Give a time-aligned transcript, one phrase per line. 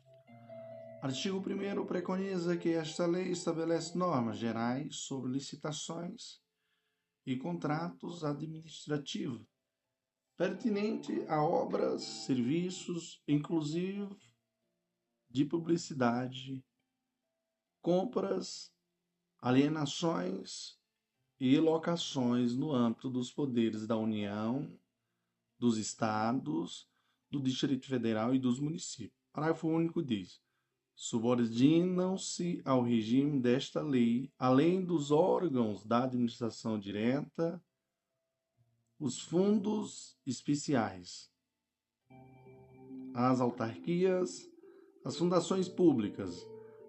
[1.01, 6.41] Artigo 1 preconiza que esta lei estabelece normas gerais sobre licitações
[7.25, 9.45] e contratos administrativos,
[10.35, 14.09] pertinente a obras, serviços, inclusive
[15.29, 16.65] de publicidade,
[17.81, 18.73] compras,
[19.39, 20.79] alienações
[21.39, 24.67] e locações no âmbito dos poderes da União,
[25.59, 26.89] dos Estados
[27.29, 29.17] do Distrito Federal e dos municípios.
[29.33, 30.41] Parágrafo único diz:
[30.95, 37.61] subordinam-se ao regime desta lei, além dos órgãos da administração direta,
[38.99, 41.29] os fundos especiais,
[43.13, 44.49] as autarquias,
[45.05, 46.43] as fundações públicas,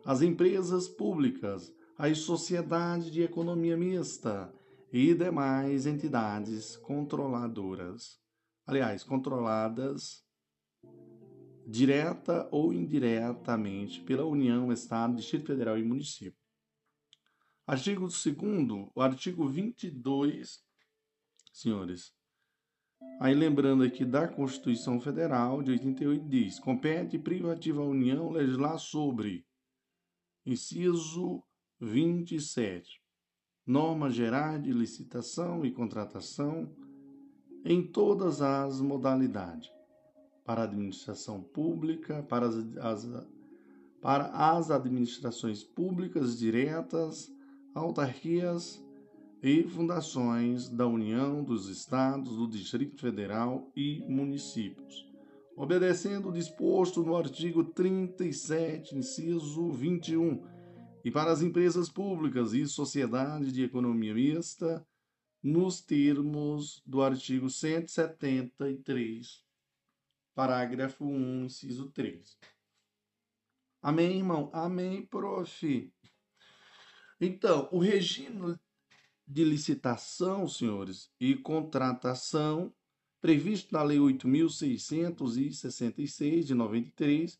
[0.04, 4.50] as empresas públicas, as sociedades de economia mista
[4.90, 8.18] e demais entidades controladoras,
[8.66, 10.24] aliás, controladas
[11.68, 16.40] direta ou indiretamente pela União, Estado, Distrito Federal e município.
[17.66, 18.26] Artigo 2
[18.94, 20.64] o artigo 22,
[21.52, 22.10] senhores.
[23.20, 29.46] Aí lembrando aqui da Constituição Federal de 88 diz: compete privativa à União legislar sobre
[30.46, 31.44] inciso
[31.78, 32.98] 27
[33.66, 36.74] normas gerais de licitação e contratação
[37.62, 39.77] em todas as modalidades
[40.48, 43.06] para a administração pública, para as, as,
[44.00, 47.30] para as administrações públicas diretas,
[47.74, 48.82] autarquias
[49.42, 55.06] e fundações da União, dos Estados, do Distrito Federal e municípios,
[55.54, 60.42] obedecendo o disposto no artigo 37, inciso 21,
[61.04, 64.82] e para as empresas públicas e sociedades de economia mista,
[65.42, 69.46] nos termos do artigo 173
[70.38, 72.38] parágrafo 1, inciso 3.
[73.82, 74.48] Amém, irmão?
[74.52, 75.92] Amém, prof.
[77.20, 78.56] Então, o regime
[79.26, 82.72] de licitação, senhores, e contratação
[83.20, 87.36] previsto na Lei 8.666 de 93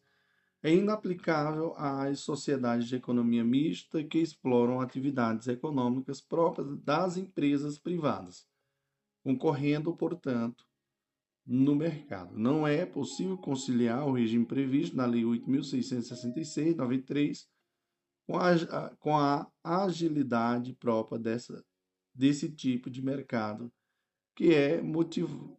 [0.65, 8.45] é inaplicável às sociedades de economia mista que exploram atividades econômicas próprias das empresas privadas,
[9.23, 10.68] concorrendo, portanto,
[11.49, 12.39] no mercado.
[12.39, 17.49] Não é possível conciliar o regime previsto na Lei 8.666, 93,
[18.27, 21.65] com a, com a agilidade própria dessa,
[22.15, 23.73] desse tipo de mercado,
[24.37, 25.57] que é motivo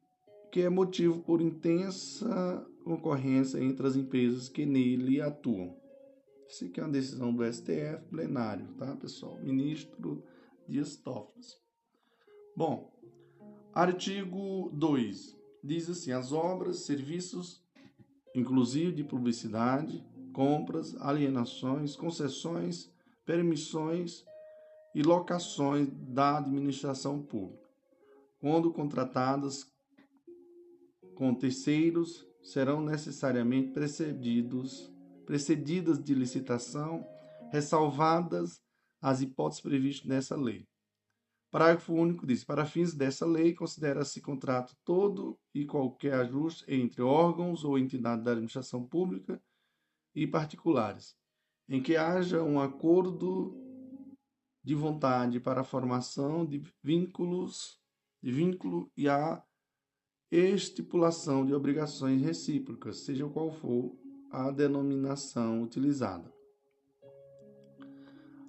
[0.52, 5.78] que é motivo por intensa concorrência entre as empresas que nele atuam.
[6.48, 9.38] Isso aqui é uma decisão do STF plenário, tá, pessoal?
[9.44, 10.24] Ministro
[10.68, 11.46] Dias Toffoli.
[12.56, 12.92] Bom,
[13.76, 17.64] artigo 2 diz assim: as obras, serviços,
[18.36, 20.04] inclusive de publicidade,
[20.34, 22.92] compras, alienações, concessões,
[23.26, 24.24] permissões
[24.96, 27.70] e locações da administração pública,
[28.40, 29.72] quando contratadas
[31.16, 34.92] com terceiros, serão necessariamente precedidos,
[35.26, 37.06] precedidas de licitação,
[37.52, 38.62] ressalvadas
[39.02, 40.66] as hipóteses previstas nessa lei.
[41.52, 47.64] Parágrafo único diz: Para fins dessa lei, considera-se contrato todo e qualquer ajuste entre órgãos
[47.64, 49.42] ou entidades da administração pública
[50.14, 51.16] e particulares,
[51.68, 53.56] em que haja um acordo
[54.64, 57.80] de vontade para a formação de vínculos,
[58.22, 59.44] de vínculo e a
[60.32, 63.98] estipulação de obrigações recíprocas, seja qual for
[64.30, 66.32] a denominação utilizada.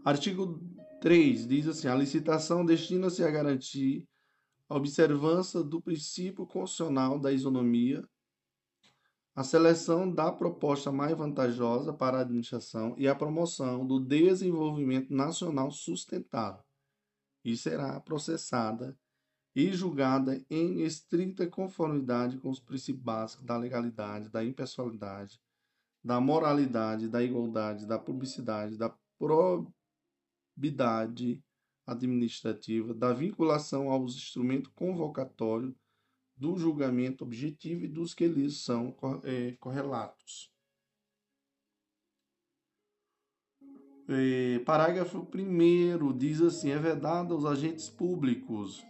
[0.04, 0.60] Artigo
[1.00, 4.06] 3 diz assim: a licitação destina-se a garantir
[4.68, 8.06] a observância do princípio constitucional da isonomia,
[9.34, 15.70] a seleção da proposta mais vantajosa para a administração e a promoção do desenvolvimento nacional
[15.70, 16.62] sustentável,
[17.42, 18.96] e será processada
[19.56, 25.40] e julgada em estrita conformidade com os princípios básicos da legalidade, da impessoalidade,
[26.04, 29.79] da moralidade, da igualdade, da publicidade, da probidade
[30.60, 31.42] contabilidade
[31.86, 35.74] administrativa, da vinculação aos instrumentos convocatórios,
[36.36, 40.50] do julgamento objetivo e dos que lhes são é, correlatos.
[44.08, 48.82] É, parágrafo 1 diz assim: é vedado aos agentes públicos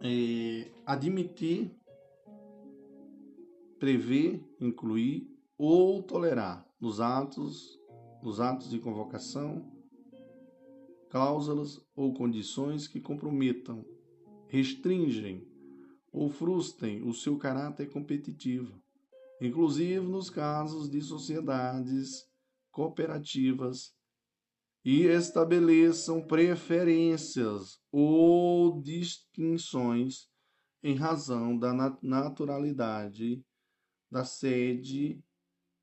[0.00, 1.76] é, admitir,
[3.80, 7.80] prever, incluir ou tolerar nos atos,
[8.22, 9.73] nos atos de convocação,
[11.14, 13.86] cláusulas ou condições que comprometam,
[14.48, 15.46] restringem
[16.12, 18.82] ou frustrem o seu caráter competitivo,
[19.40, 22.26] inclusive nos casos de sociedades
[22.72, 23.94] cooperativas
[24.84, 30.28] e estabeleçam preferências ou distinções
[30.82, 31.72] em razão da
[32.02, 33.40] naturalidade
[34.10, 35.22] da sede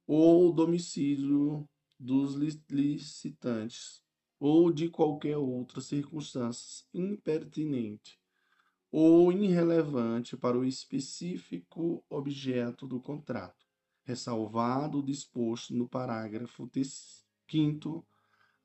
[0.05, 1.65] ou domicílio
[1.97, 2.35] dos
[2.69, 4.03] licitantes
[4.41, 8.19] ou de qualquer outra circunstância impertinente
[8.91, 13.67] ou irrelevante para o específico objeto do contrato,
[14.03, 16.67] ressalvado o disposto no parágrafo
[17.47, 18.03] 5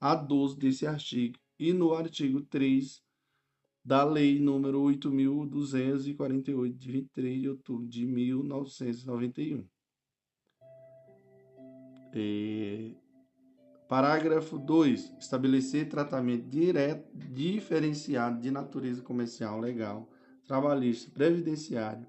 [0.00, 3.04] a 12 desse artigo e no artigo 3
[3.84, 9.68] da Lei número 8.248, de 23 de outubro de 1991.
[12.14, 13.05] É...
[13.88, 15.12] Parágrafo 2.
[15.18, 20.08] Estabelecer tratamento direto, diferenciado de natureza comercial, legal,
[20.44, 22.06] trabalhista, previdenciário,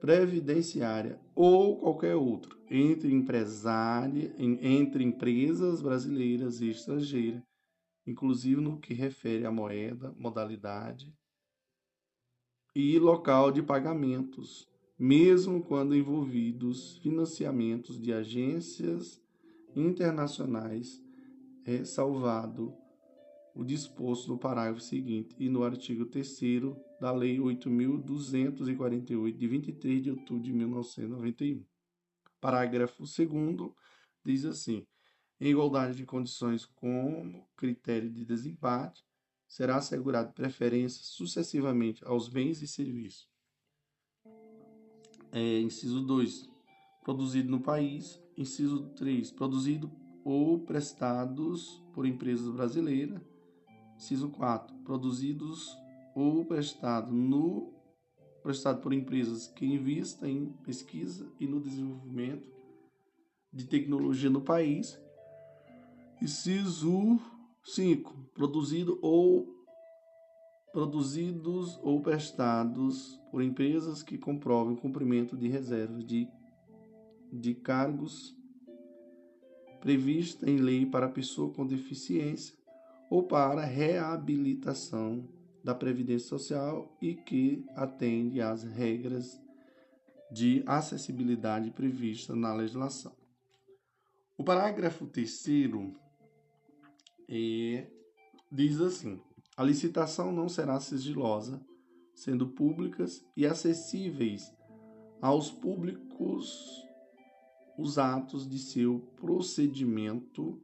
[0.00, 7.42] previdenciária ou qualquer outro entre empresária, entre empresas brasileiras e estrangeiras,
[8.06, 11.14] inclusive no que refere à moeda, modalidade
[12.74, 14.68] e local de pagamentos,
[14.98, 19.18] mesmo quando envolvidos financiamentos de agências
[19.76, 21.02] internacionais,
[21.62, 22.74] ressalvado
[23.54, 26.38] o disposto no parágrafo seguinte e no artigo 3
[27.00, 31.64] da Lei 8.248, de 23 de outubro de 1991.
[32.40, 33.72] Parágrafo 2
[34.24, 34.86] diz assim:
[35.40, 39.04] em igualdade de condições como critério de desempate,
[39.46, 43.28] será assegurado preferência sucessivamente aos bens e serviços.
[45.30, 46.48] É, inciso 2.
[47.04, 48.20] Produzido no país.
[48.36, 49.30] Inciso 3.
[49.32, 49.90] Produzido
[50.24, 53.20] ou prestados por empresas brasileiras
[53.96, 54.74] Inciso 4.
[54.84, 55.76] Produzidos
[56.14, 57.72] ou prestado no
[58.42, 62.46] prestado por empresas que investem em pesquisa e no desenvolvimento
[63.52, 65.00] de tecnologia no país.
[66.22, 67.18] Inciso
[67.64, 68.14] 5.
[68.34, 69.52] Produzido ou
[70.72, 76.28] produzidos ou prestados por empresas que comprovem cumprimento de reservas de,
[77.32, 78.36] de cargos
[79.80, 82.56] prevista em lei para pessoa com deficiência
[83.10, 85.28] ou para reabilitação
[85.62, 89.40] da Previdência Social e que atende às regras
[90.30, 93.14] de acessibilidade previstas na legislação.
[94.36, 95.94] O parágrafo terceiro
[97.28, 97.88] é,
[98.50, 99.20] diz assim:
[99.56, 101.60] a licitação não será sigilosa,
[102.14, 104.52] sendo públicas e acessíveis
[105.20, 106.85] aos públicos
[107.78, 110.60] os atos de seu procedimento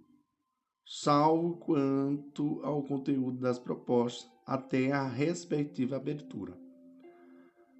[0.84, 6.58] salvo quanto ao conteúdo das propostas, até a respectiva abertura.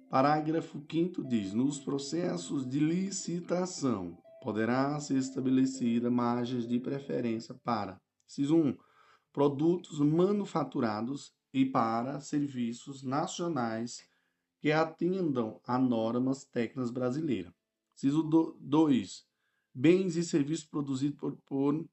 [0.09, 8.55] Parágrafo 5 diz: nos processos de licitação poderá ser estabelecida margens de preferência para, inciso
[8.55, 8.77] 1,
[9.31, 14.03] produtos manufaturados e para serviços nacionais
[14.59, 17.62] que atendam a normas técnicas brasileiras.
[17.95, 18.23] Inciso
[18.59, 19.25] 2,
[19.73, 21.85] bens e serviços produzidos por, por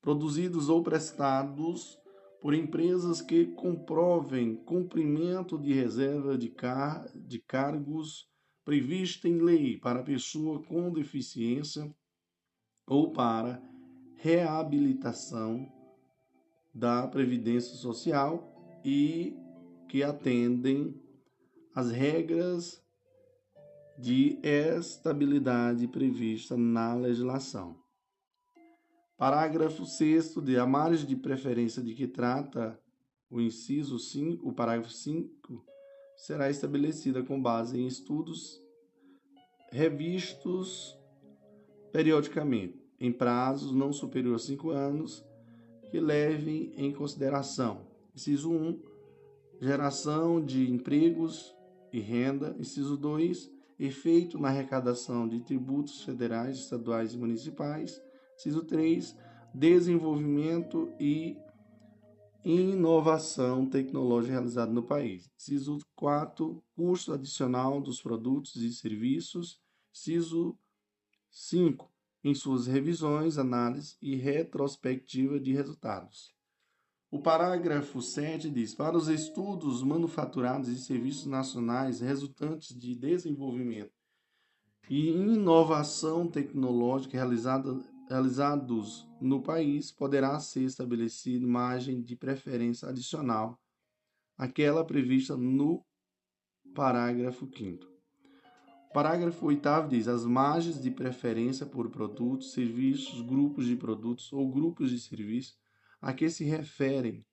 [0.00, 1.98] produzidos ou prestados
[2.40, 8.28] por empresas que comprovem cumprimento de reserva de, car de cargos
[8.62, 11.90] prevista em lei para pessoa com deficiência
[12.86, 13.62] ou para
[14.16, 15.66] reabilitação
[16.74, 19.34] da Previdência Social e
[19.88, 21.00] que atendem
[21.74, 22.83] às regras
[23.98, 27.76] de estabilidade prevista na legislação.
[29.16, 32.78] Parágrafo 6 de a margem de preferência de que trata
[33.30, 35.64] o inciso 5, o parágrafo 5,
[36.16, 38.60] será estabelecida com base em estudos
[39.70, 40.96] revistos
[41.92, 45.24] periodicamente, em prazos não superior a cinco anos,
[45.90, 48.80] que levem em consideração, inciso 1,
[49.60, 51.54] geração de empregos
[51.92, 58.02] e renda, inciso 2, efeito na arrecadação de tributos federais, estaduais e municipais,
[58.36, 59.16] Inciso 3,
[59.54, 61.36] desenvolvimento e
[62.44, 65.30] inovação tecnológica realizada no país.
[65.36, 69.60] Inciso 4, custo adicional dos produtos e serviços.
[69.92, 70.58] Inciso
[71.30, 71.90] 5,
[72.24, 76.33] em suas revisões, análise e retrospectiva de resultados.
[77.14, 83.92] O parágrafo 7 diz: para os estudos manufaturados e serviços nacionais resultantes de desenvolvimento
[84.90, 93.60] e inovação tecnológica realizada, realizados no país, poderá ser estabelecida margem de preferência adicional
[94.36, 95.86] àquela prevista no
[96.74, 97.86] parágrafo 5.
[98.92, 104.90] Parágrafo 8 diz: as margens de preferência por produtos, serviços, grupos de produtos ou grupos
[104.90, 105.62] de serviços
[106.04, 107.24] a que se referem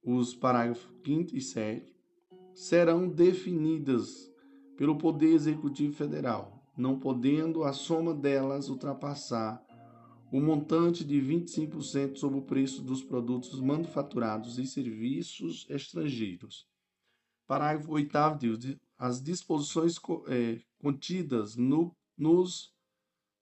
[0.00, 1.92] os parágrafos 5 e 7
[2.54, 4.32] serão definidas
[4.76, 9.60] pelo Poder Executivo Federal, não podendo a soma delas ultrapassar
[10.32, 16.68] o montante de 25% sobre o preço dos produtos manufaturados e serviços estrangeiros.
[17.48, 19.96] Parágrafo 8 diz: as disposições
[20.28, 22.72] é, contidas no, nos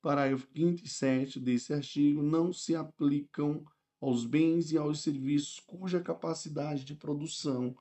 [0.00, 3.62] parágrafos 5 e 7 desse artigo não se aplicam
[4.00, 7.76] aos bens e aos serviços cuja capacidade de produção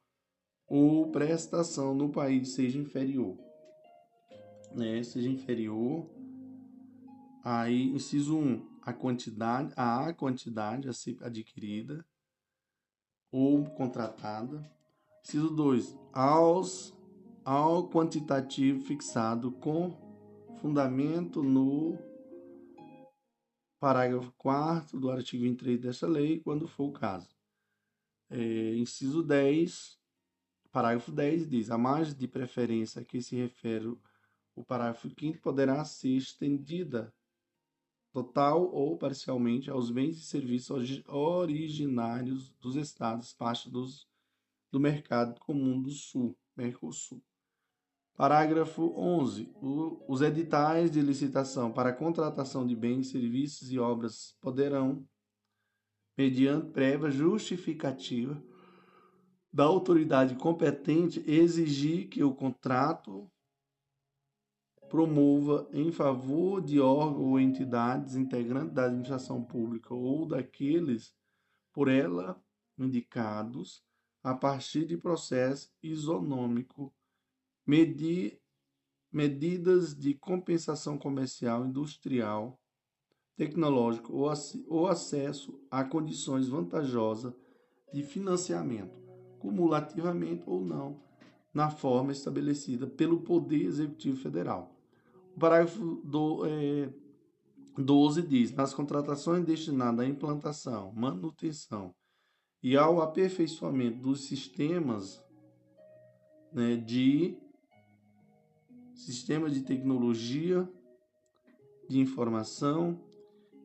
[0.67, 3.37] ou prestação no país seja inferior.
[4.73, 5.01] Né?
[5.03, 6.05] Seja inferior.
[7.43, 12.05] Aí, inciso 1, a quantidade, a quantidade a ser adquirida
[13.31, 14.69] ou contratada.
[15.23, 16.93] Inciso 2, aos
[17.45, 19.95] ao quantitativo fixado com
[20.59, 21.97] fundamento no
[23.79, 27.29] parágrafo 4 do artigo 23 desta lei, quando for o caso.
[28.29, 29.97] É, inciso 10,
[30.71, 33.97] parágrafo 10 diz: a margem de preferência a que se refere
[34.55, 37.13] o parágrafo 5 poderá ser estendida
[38.11, 44.07] total ou parcialmente aos bens e serviços originários dos estados parte dos,
[44.71, 47.21] do mercado comum do Sul, Mercosul.
[48.17, 49.55] Parágrafo 11.
[49.61, 55.07] O, os editais de licitação para contratação de bens, serviços e obras poderão,
[56.17, 58.43] mediante prévia justificativa
[59.53, 63.31] da autoridade competente, exigir que o contrato
[64.89, 71.15] promova em favor de órgãos ou entidades integrantes da administração pública ou daqueles
[71.71, 72.41] por ela
[72.79, 73.83] indicados
[74.23, 76.91] a partir de processo isonômico
[77.67, 78.39] medir
[79.11, 82.59] medidas de compensação comercial, industrial,
[83.35, 84.31] tecnológico ou,
[84.67, 87.33] ou acesso a condições vantajosas
[87.93, 88.97] de financiamento,
[89.39, 91.01] cumulativamente ou não,
[91.53, 94.75] na forma estabelecida pelo Poder Executivo Federal.
[95.35, 96.89] O parágrafo do, é,
[97.77, 101.93] 12 diz: nas contratações destinadas à implantação, manutenção
[102.61, 105.23] e ao aperfeiçoamento dos sistemas
[106.51, 107.37] né, de
[108.97, 110.69] sistema de tecnologia
[111.87, 113.01] de informação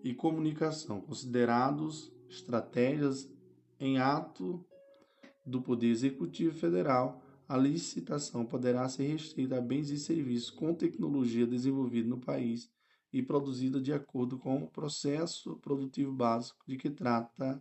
[0.05, 3.29] e comunicação, considerados estratégias
[3.81, 4.65] em ato
[5.45, 11.45] do Poder Executivo Federal, a licitação poderá ser restrita a bens e serviços com tecnologia
[11.47, 12.71] desenvolvida no país
[13.13, 17.61] e produzida de acordo com o processo produtivo básico de que trata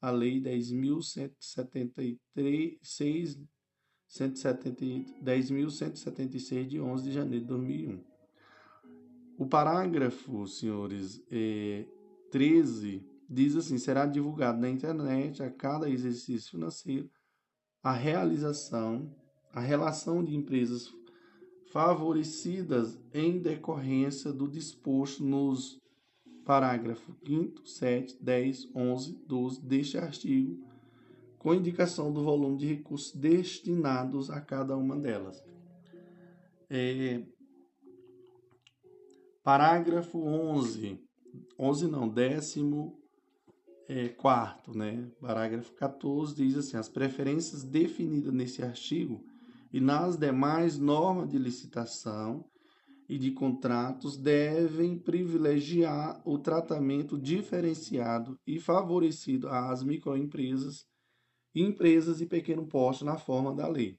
[0.00, 3.38] a Lei 10.176
[4.10, 8.02] 10.176 de 11 de janeiro de 2001.
[9.38, 11.84] O parágrafo, senhores, é,
[12.30, 17.10] 13 diz assim: será divulgado na internet a cada exercício financeiro
[17.82, 19.14] a realização,
[19.52, 20.92] a relação de empresas
[21.70, 25.78] favorecidas em decorrência do disposto nos
[26.44, 30.66] parágrafo 5, 7, 10, 11, 12 deste artigo
[31.38, 35.42] com indicação do volume de recursos destinados a cada uma delas.
[36.68, 37.22] É,
[39.42, 41.00] parágrafo 11,
[41.58, 42.98] 11 não, décimo
[43.88, 45.10] é, quarto, né?
[45.20, 49.24] Parágrafo 14 diz assim: as preferências definidas nesse artigo
[49.72, 52.44] e nas demais normas de licitação
[53.08, 60.86] e de contratos devem privilegiar o tratamento diferenciado e favorecido às microempresas
[61.62, 63.98] empresas de pequeno porte na forma da lei.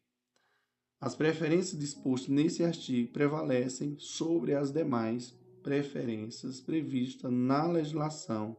[1.00, 8.58] As preferências dispostas nesse artigo prevalecem sobre as demais preferências previstas na legislação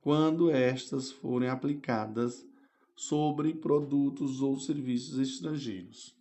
[0.00, 2.46] quando estas forem aplicadas
[2.94, 6.16] sobre produtos ou serviços estrangeiros.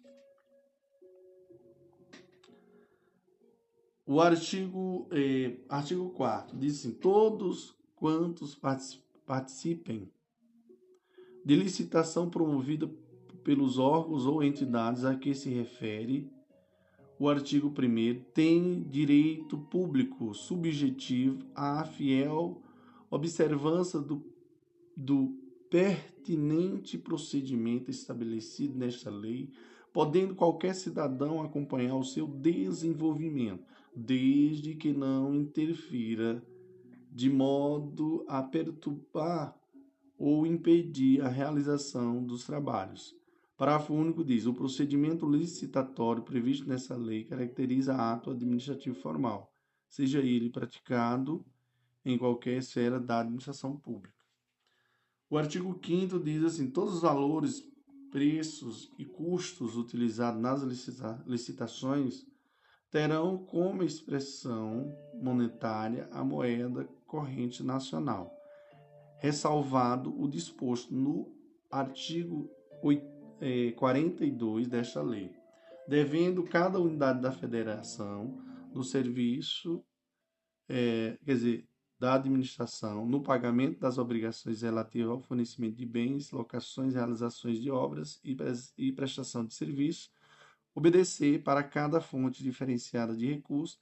[4.05, 8.55] O artigo, eh, artigo 4 diz assim: todos quantos
[9.25, 10.11] participem
[11.45, 12.91] de licitação promovida
[13.43, 16.27] pelos órgãos ou entidades a que se refere
[17.17, 22.61] o artigo 1 tem direito público subjetivo à fiel
[23.09, 24.21] observância do,
[24.97, 25.33] do
[25.69, 29.49] pertinente procedimento estabelecido nesta lei,
[29.93, 33.63] podendo qualquer cidadão acompanhar o seu desenvolvimento,
[33.95, 36.43] desde que não interfira
[37.09, 39.57] de modo a perturbar
[40.17, 43.15] ou impedir a realização dos trabalhos.
[43.57, 49.53] Parágrafo único diz: o procedimento licitatório previsto nessa lei caracteriza ato administrativo formal,
[49.87, 51.45] seja ele praticado
[52.03, 54.15] em qualquer esfera da administração pública.
[55.29, 57.63] O artigo 5 diz assim: todos os valores,
[58.11, 60.61] preços e custos utilizados nas
[61.25, 62.25] licitações
[62.91, 68.33] terão como expressão monetária a moeda corrente nacional,
[69.25, 71.35] ressalvado o disposto no
[71.71, 72.47] artigo
[72.83, 73.15] 8
[73.75, 75.35] 42 desta lei,
[75.87, 78.41] devendo cada unidade da federação
[78.73, 79.83] no serviço,
[80.69, 81.67] é, quer dizer,
[81.99, 88.21] da administração, no pagamento das obrigações relativas ao fornecimento de bens, locações, realizações de obras
[88.77, 90.11] e prestação de serviços,
[90.73, 93.79] obedecer para cada fonte diferenciada de recursos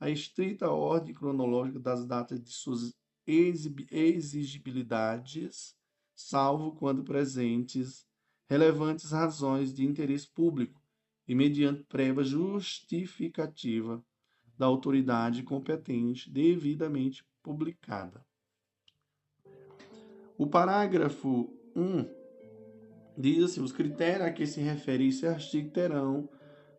[0.00, 2.94] a estrita ordem cronológica das datas de suas
[3.26, 5.74] exigibilidades,
[6.14, 8.06] salvo quando presentes
[8.48, 10.80] relevantes razões de interesse público
[11.26, 14.04] e mediante prévia justificativa
[14.56, 18.24] da autoridade competente devidamente publicada.
[20.36, 22.06] O parágrafo 1
[23.16, 26.28] diz assim: os critérios a que se refere esse artigo terão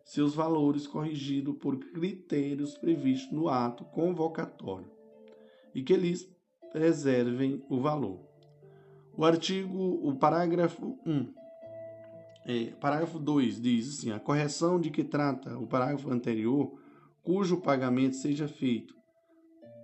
[0.04, 4.90] seus valores corrigidos por critérios previstos no ato convocatório
[5.74, 6.30] e que lhes
[6.76, 8.20] preservem o valor.
[9.16, 11.32] O artigo, o parágrafo 1
[12.44, 16.78] é, parágrafo 2 diz assim: a correção de que trata o parágrafo anterior,
[17.22, 18.94] cujo pagamento seja feito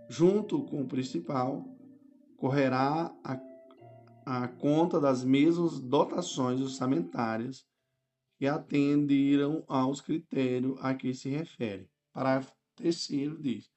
[0.06, 1.64] junto com o principal,
[2.36, 3.40] correrá a,
[4.26, 7.64] a conta das mesmas dotações orçamentárias
[8.36, 11.88] que atenderam aos critérios a que se refere.
[12.12, 13.08] Parágrafo 3
[13.40, 13.71] diz: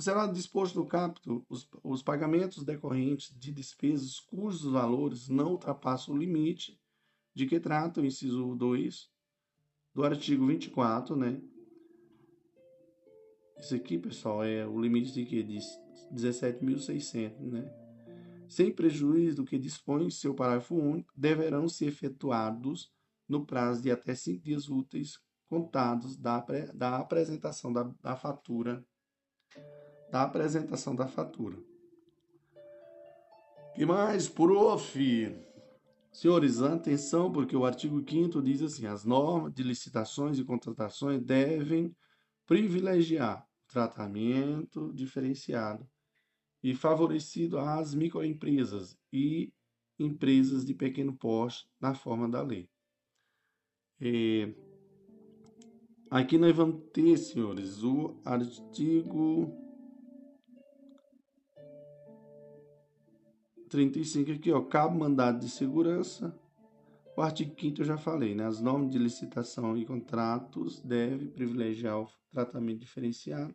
[0.00, 6.18] será disposto no capítulo os, os pagamentos decorrentes de despesas cujos valores não ultrapassam o
[6.18, 6.80] limite
[7.34, 9.10] de que trata o inciso 2
[9.94, 11.40] do artigo 24, né?
[13.58, 15.42] Isso aqui, pessoal, é o limite de que?
[15.42, 15.58] De
[16.12, 17.70] 17.600, né?
[18.48, 22.90] Sem prejuízo do que dispõe seu parágrafo único, deverão ser efetuados
[23.28, 28.84] no prazo de até cinco dias úteis contados da, da apresentação da, da fatura
[30.10, 31.56] da apresentação da fatura.
[33.74, 34.98] que mais, prof?
[36.12, 41.94] Senhores, atenção, porque o artigo 5 diz assim: as normas de licitações e contratações devem
[42.46, 45.88] privilegiar o tratamento diferenciado
[46.62, 49.52] e favorecido às microempresas e
[49.98, 52.68] empresas de pequeno porte na forma da lei.
[54.00, 54.52] É,
[56.10, 59.69] aqui nós vamos ter, senhores, o artigo
[63.70, 66.36] 35 aqui, ó, cabo mandado de segurança.
[67.16, 68.44] O artigo 5 eu já falei, né?
[68.44, 73.54] As normas de licitação e contratos devem privilegiar o tratamento diferenciado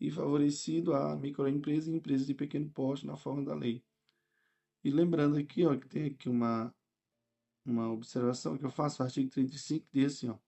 [0.00, 3.84] e favorecido a microempresas e empresas de pequeno porte na forma da lei.
[4.84, 6.72] E lembrando aqui, ó, que tem aqui uma
[7.64, 10.38] uma observação que eu faço, o artigo 35 diz assim, ó: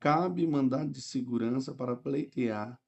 [0.00, 2.80] cabe mandado de segurança para pleitear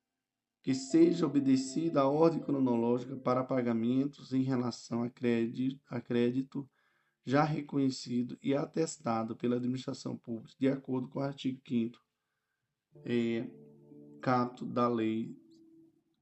[0.64, 6.66] que seja obedecida a ordem cronológica para pagamentos em relação a crédito, a crédito
[7.22, 12.00] já reconhecido e atestado pela administração pública, de acordo com o artigo 5
[13.04, 13.46] é,
[14.22, 15.36] capto da Lei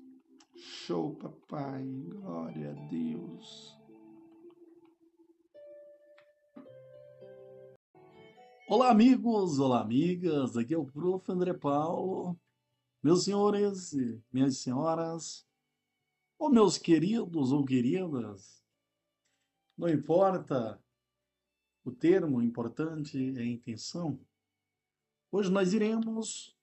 [0.54, 1.84] Show, papai.
[1.84, 3.76] Glória a Deus.
[8.68, 10.56] Olá, amigos, olá, amigas.
[10.56, 11.24] Aqui é o Prof.
[11.32, 12.38] André Paulo.
[13.02, 15.47] Meus senhores e minhas senhoras,
[16.38, 18.62] Ô meus queridos ou queridas,
[19.76, 20.80] não importa
[21.84, 24.20] o termo, importante é a intenção.
[25.32, 26.56] Hoje nós iremos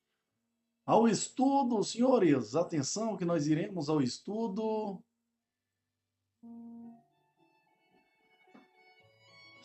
[0.86, 5.04] ao estudo, senhores, atenção que nós iremos ao estudo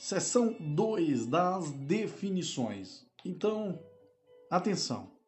[0.00, 3.06] Seção 2 das definições.
[3.22, 3.78] Então,
[4.50, 5.19] atenção.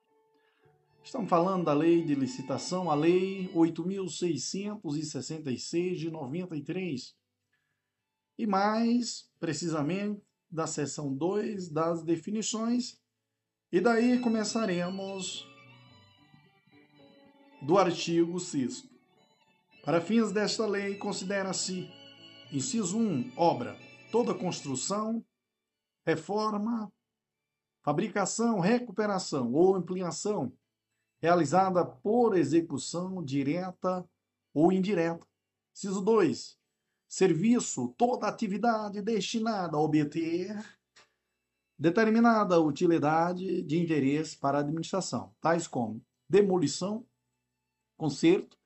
[1.04, 7.16] Estamos falando da lei de licitação, a lei 8666 de 93.
[8.38, 13.02] E mais precisamente da seção 2 das definições.
[13.72, 15.44] E daí começaremos
[17.62, 18.88] do artigo 6
[19.84, 21.90] Para fins desta lei, considera-se,
[22.52, 23.76] inciso 1, obra,
[24.12, 25.24] toda construção,
[26.06, 26.92] reforma,
[27.82, 30.56] fabricação, recuperação ou ampliação
[31.22, 34.04] realizada por execução direta
[34.52, 35.24] ou indireta.
[35.72, 36.58] Inciso 2.
[37.08, 40.58] Serviço, toda atividade destinada a obter
[41.78, 47.06] determinada utilidade de interesse para a administração, tais como demolição,
[47.96, 48.56] conserto,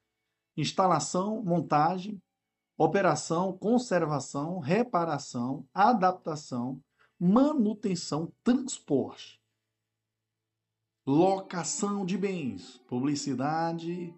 [0.57, 2.23] instalação, montagem,
[2.77, 6.81] operação, conservação, reparação, adaptação,
[7.19, 9.41] manutenção, transporte,
[11.07, 14.13] locação de bens, publicidade,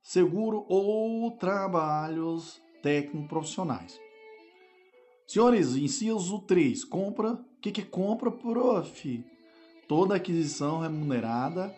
[0.00, 4.00] seguro ou trabalhos técnico-profissionais.
[5.26, 7.32] Senhores, inciso 3, compra.
[7.32, 9.24] O que, que é compra, prof?
[9.88, 11.74] Toda aquisição remunerada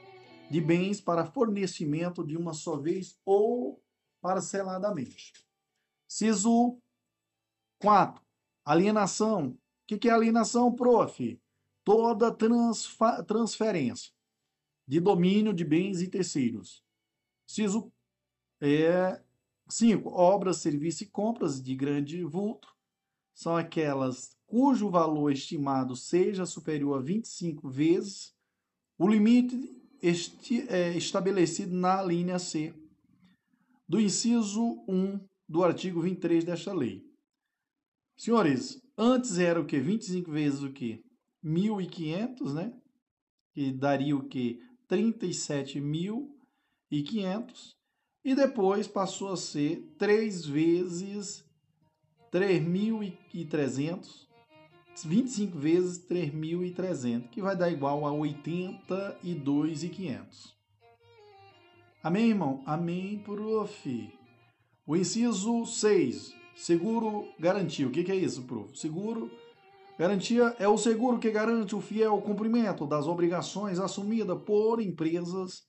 [0.51, 3.83] de bens para fornecimento de uma só vez ou
[4.21, 5.33] parceladamente.
[6.07, 6.77] Ciso
[7.81, 8.23] 4.
[8.65, 9.57] Alienação.
[9.91, 11.41] O que é alienação, prof?
[11.83, 12.37] Toda
[13.25, 14.13] transferência
[14.91, 16.83] de domínio de bens e terceiros.
[17.47, 17.93] Ciso
[18.61, 19.23] é,
[19.69, 20.09] 5.
[20.09, 22.75] Obras, serviços e compras de grande vulto
[23.33, 28.35] são aquelas cujo valor estimado seja superior a 25 vezes
[28.99, 29.57] o limite
[30.03, 32.75] este, é, estabelecido na linha C
[33.89, 37.09] do inciso 1 do artigo 23 desta lei.
[38.17, 39.79] Senhores, antes era o que?
[39.79, 41.01] 25 vezes o que?
[41.45, 42.73] 1.500, né?
[43.55, 44.61] Que daria o que?
[44.91, 47.75] 37.500.
[48.25, 51.43] E depois passou a ser 3 vezes
[52.33, 54.31] 3.300
[55.05, 60.53] 25 vezes 3.300, que vai dar igual a 82.500.
[62.03, 62.63] Amém, irmão?
[62.67, 64.11] Amém, prof.
[64.87, 67.87] O inciso 6, seguro garantia.
[67.87, 68.75] O que é isso, prof?
[68.79, 69.31] Seguro
[70.01, 75.69] garantia é o seguro que garante o fiel cumprimento das obrigações assumidas por empresas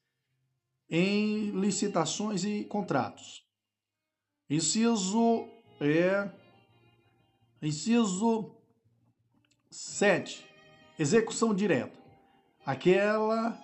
[0.89, 3.45] em licitações e contratos.
[4.49, 5.49] Inciso
[5.81, 6.31] é
[7.61, 8.55] inciso
[9.69, 10.45] 7.
[10.97, 11.99] Execução direta.
[12.65, 13.59] Aquela.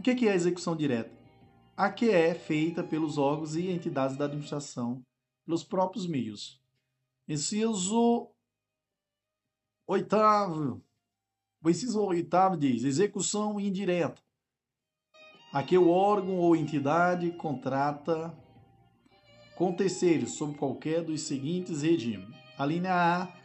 [0.00, 1.16] O que é execução direta?
[1.76, 5.00] A que é feita pelos órgãos e entidades da administração,
[5.46, 6.60] pelos próprios meios.
[7.28, 8.32] Inciso
[9.88, 10.82] oitavo.
[11.64, 14.22] O inciso oitavo diz: execução indireta.
[15.52, 18.36] Aqui o órgão ou entidade contrata
[19.56, 22.36] com terceiros sob qualquer dos seguintes regimes.
[22.58, 23.38] A linha A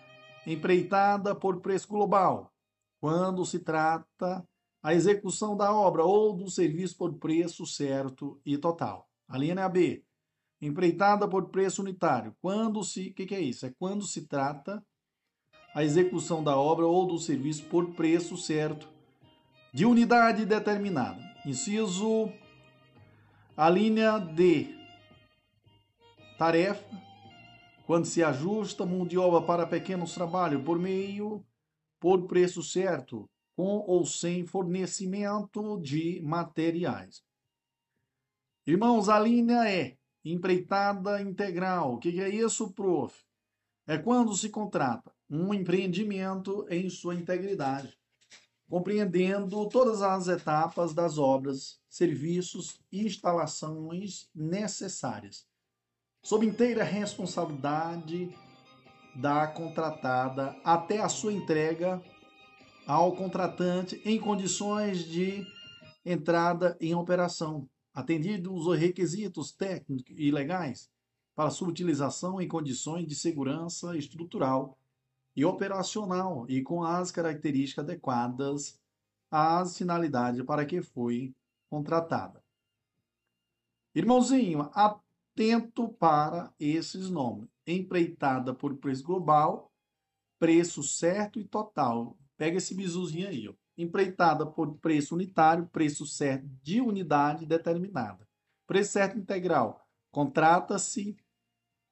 [0.46, 2.54] empreitada por preço global,
[3.00, 4.46] quando se trata
[4.82, 9.10] a execução da obra ou do serviço por preço certo e total.
[9.30, 10.04] A linha B,
[10.62, 13.66] empreitada por preço unitário, quando se, o que, que é isso?
[13.66, 14.86] É quando se trata
[15.74, 18.88] a execução da obra ou do serviço por preço certo
[19.74, 21.20] de unidade determinada.
[21.46, 22.32] Inciso
[23.58, 24.68] a linha D,
[26.38, 27.04] tarefa
[27.86, 31.46] quando se ajusta mão de obra para pequenos trabalhos por meio,
[32.00, 37.22] por preço certo, com ou sem fornecimento de materiais.
[38.66, 41.96] Irmãos, a linha é empreitada integral.
[41.96, 43.14] O que é isso, prof?
[43.86, 47.98] É quando se contrata um empreendimento em sua integridade,
[48.70, 55.46] compreendendo todas as etapas das obras, serviços e instalações necessárias
[56.24, 58.34] sob inteira responsabilidade
[59.14, 62.02] da contratada até a sua entrega
[62.88, 65.46] ao contratante em condições de
[66.06, 70.90] entrada em operação, atendidos os requisitos técnicos e legais
[71.36, 74.78] para sua utilização em condições de segurança estrutural
[75.36, 78.80] e operacional e com as características adequadas
[79.32, 81.34] às finalidades para que foi
[81.70, 82.44] contratada.
[83.96, 87.50] Irmãozinho, atento para esses nomes.
[87.66, 89.72] Empreitada por preço global,
[90.40, 92.18] preço certo e total.
[92.38, 93.54] Pega esse bizuzinho aí, ó.
[93.76, 98.28] Empreitada por preço unitário, preço certo de unidade determinada.
[98.68, 99.84] Preço certo integral.
[100.12, 101.18] Contrata-se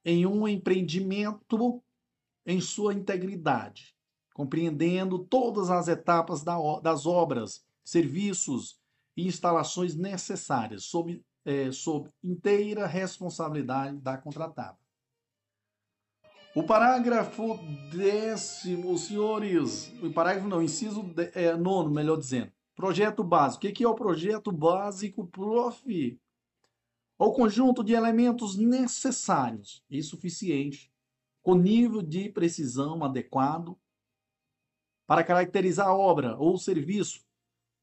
[0.04, 1.82] em um empreendimento
[2.46, 3.94] em sua integridade,
[4.34, 8.80] compreendendo todas as etapas das obras, serviços
[9.16, 14.78] e instalações necessárias, sob, é, sob inteira responsabilidade da contratada.
[16.54, 17.58] O parágrafo
[17.90, 22.52] décimo, senhores, o parágrafo não, inciso de, é, nono, melhor dizendo.
[22.74, 23.66] Projeto básico.
[23.66, 26.20] O que é o projeto básico, prof?
[27.18, 30.90] É o conjunto de elementos necessários e suficientes,
[31.42, 33.76] com nível de precisão adequado,
[35.06, 37.24] para caracterizar a obra ou serviço,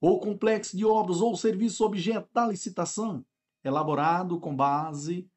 [0.02, 3.26] ou complexo de obras ou serviço objeto da licitação,
[3.64, 5.30] elaborado com base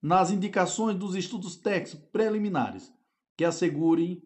[0.00, 2.92] nas indicações dos estudos técnicos preliminares
[3.36, 4.22] que assegurem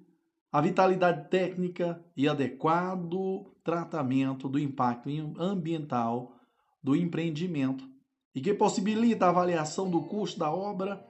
[0.53, 5.09] a vitalidade técnica e adequado tratamento do impacto
[5.39, 6.37] ambiental
[6.83, 7.89] do empreendimento
[8.35, 11.05] e que possibilita a avaliação do custo da obra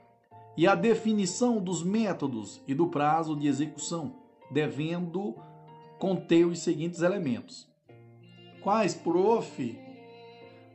[0.57, 4.17] e a definição dos métodos e do prazo de execução,
[4.51, 5.35] devendo
[5.99, 7.69] conter os seguintes elementos.
[8.63, 9.79] Quais, prof?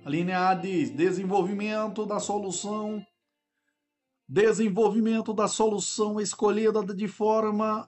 [0.04, 3.06] A linha A diz: desenvolvimento da solução
[4.28, 7.88] desenvolvimento da solução escolhida de forma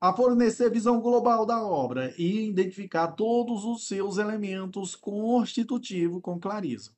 [0.00, 6.94] a fornecer visão global da obra e identificar todos os seus elementos constitutivos com clareza.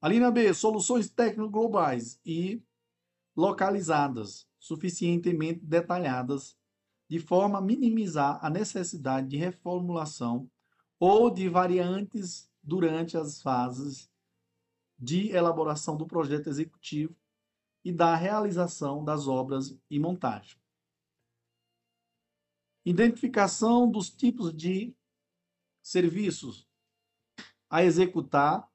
[0.00, 2.62] A linha B, soluções técnicas globais e
[3.38, 6.58] localizadas, suficientemente detalhadas,
[7.08, 10.50] de forma a minimizar a necessidade de reformulação
[10.98, 14.10] ou de variantes durante as fases
[14.98, 17.14] de elaboração do projeto executivo
[17.84, 20.58] e da realização das obras e montagem.
[22.84, 24.92] Identificação dos tipos de
[25.80, 26.68] serviços
[27.70, 28.68] a executar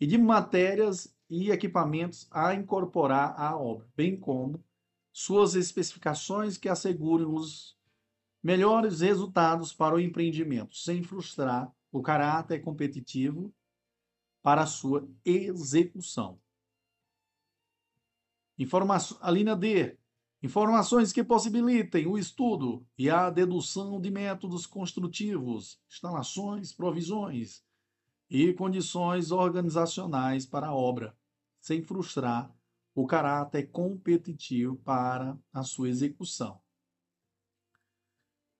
[0.00, 4.64] e de matérias e equipamentos a incorporar à obra, bem como
[5.12, 7.76] suas especificações que assegurem os
[8.40, 13.52] melhores resultados para o empreendimento, sem frustrar o caráter competitivo
[14.42, 16.38] para sua execução.
[18.56, 19.98] Informaço, a linha D.
[20.40, 27.64] Informações que possibilitem o estudo e a dedução de métodos construtivos, instalações, provisões
[28.30, 31.16] e condições organizacionais para a obra,
[31.64, 32.54] sem frustrar
[32.94, 36.60] o caráter competitivo para a sua execução.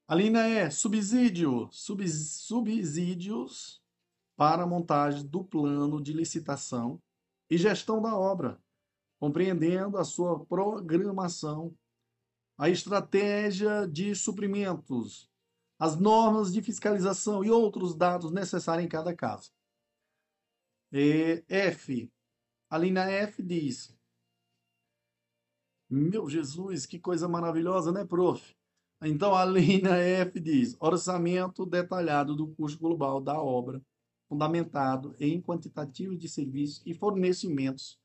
[0.08, 3.82] A linha E, subsídio, subsídios
[4.34, 6.98] para a montagem do plano de licitação
[7.50, 8.58] e gestão da obra,
[9.20, 11.76] compreendendo a sua programação,
[12.56, 15.30] a estratégia de suprimentos,
[15.78, 19.52] as normas de fiscalização e outros dados necessários em cada caso.
[20.90, 22.10] E F.
[22.74, 23.96] A linha F diz:
[25.88, 28.52] Meu Jesus, que coisa maravilhosa, né, prof?
[29.00, 33.80] Então a linha F diz: orçamento detalhado do custo global da obra,
[34.28, 37.96] fundamentado em quantitativo de serviços e fornecimentos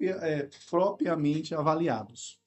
[0.00, 2.42] é, propriamente avaliados.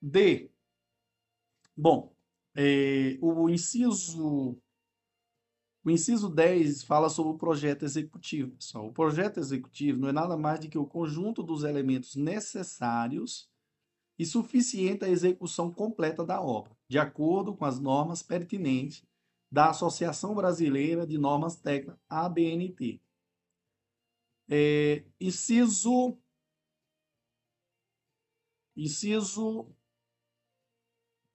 [0.00, 0.50] D.
[1.76, 2.16] Bom,
[2.56, 4.58] é, o inciso
[5.84, 8.56] o inciso 10 fala sobre o projeto executivo.
[8.56, 8.86] Pessoal.
[8.86, 13.50] O projeto executivo não é nada mais do que o conjunto dos elementos necessários
[14.18, 19.04] e suficiente à execução completa da obra, de acordo com as normas pertinentes
[19.52, 23.00] da Associação Brasileira de Normas Técnicas, ABNT.
[24.48, 26.18] É, inciso,
[28.74, 29.70] inciso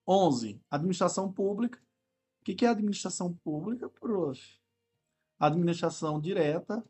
[0.08, 1.80] 11, administração pública.
[2.50, 4.42] O que é administração pública, prof?
[5.38, 6.84] Administração direta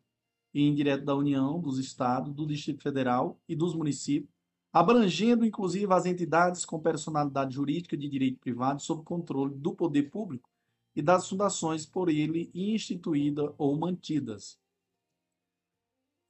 [0.54, 4.34] e indireta da União, dos Estados, do Distrito Federal e dos municípios,
[4.72, 10.50] abrangendo inclusive as entidades com personalidade jurídica de direito privado sob controle do poder público
[10.96, 14.58] e das fundações por ele instituídas ou mantidas.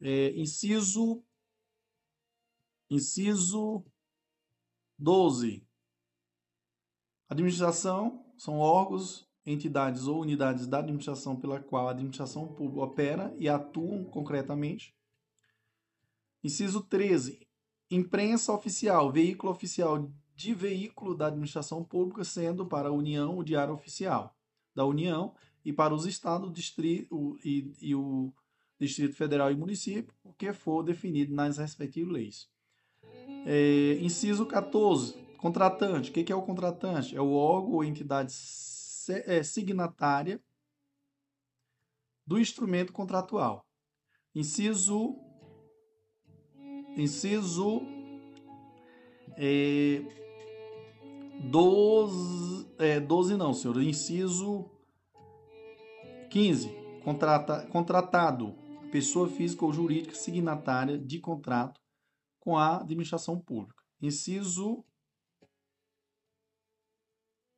[0.01, 1.23] É, inciso,
[2.89, 3.85] inciso
[4.97, 5.63] 12.
[7.29, 13.49] Administração são órgãos, entidades ou unidades da administração pela qual a administração pública opera e
[13.49, 14.95] atuam concretamente.
[16.41, 17.45] Inciso 13.
[17.91, 23.73] Imprensa oficial, veículo oficial de veículo da administração pública, sendo para a União o Diário
[23.73, 24.33] Oficial
[24.73, 25.33] da União
[25.65, 28.31] e para os estados distrito, e, e o
[28.79, 32.49] Distrito Federal e município, o que for definido nas respectivas leis.
[33.45, 35.28] É, inciso 14.
[35.39, 36.09] Contratante.
[36.09, 37.15] O que é o contratante?
[37.15, 38.33] É o órgão ou entidade
[39.25, 40.41] é, signatária
[42.27, 43.65] do instrumento contratual.
[44.35, 45.15] Inciso
[46.97, 47.81] Inciso
[49.37, 50.01] é,
[51.49, 53.81] 12, é, 12 não, senhor.
[53.81, 54.69] Inciso
[56.29, 56.69] 15.
[57.03, 58.53] Contrata, contratado,
[58.91, 61.79] pessoa física ou jurídica signatária de contrato
[62.41, 63.81] com a administração pública.
[64.01, 64.83] Inciso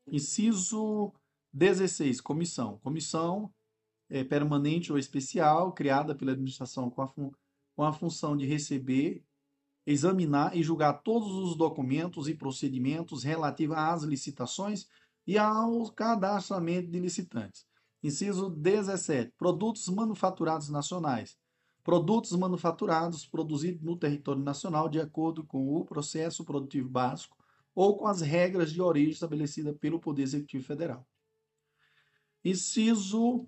[0.07, 1.13] Inciso
[1.53, 2.77] 16, comissão.
[2.79, 3.53] Comissão
[4.09, 9.23] é, permanente ou especial, criada pela administração com a, com a função de receber,
[9.85, 14.87] examinar e julgar todos os documentos e procedimentos relativos às licitações
[15.25, 17.65] e ao cadastramento de licitantes.
[18.03, 19.33] Inciso 17.
[19.37, 21.37] Produtos manufaturados nacionais.
[21.83, 27.40] Produtos manufaturados produzidos no território nacional de acordo com o processo produtivo básico
[27.73, 31.07] ou com as regras de origem estabelecidas pelo Poder Executivo Federal.
[32.43, 33.47] Inciso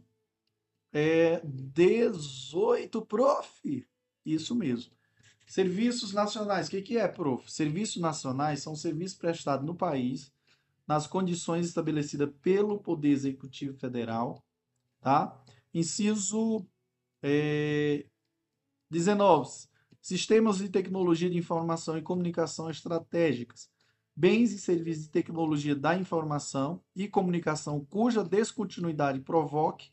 [0.92, 3.88] é, 18, prof.
[4.26, 4.94] Isso mesmo.
[5.48, 6.68] Serviços nacionais.
[6.68, 7.52] O que, que é, prof?
[7.52, 10.32] Serviços nacionais são serviços prestados no país
[10.88, 14.44] nas condições estabelecidas pelo Poder Executivo Federal.
[15.02, 15.42] Tá?
[15.74, 16.66] Inciso
[17.22, 18.06] é,
[18.90, 19.68] 19.
[20.02, 23.73] Sistemas de tecnologia de informação e comunicação estratégicas
[24.15, 29.91] bens e serviços de tecnologia da informação e comunicação cuja descontinuidade provoque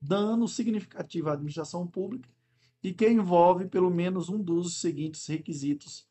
[0.00, 2.28] dano significativo à administração pública
[2.82, 6.06] e que envolve pelo menos um dos seguintes requisitos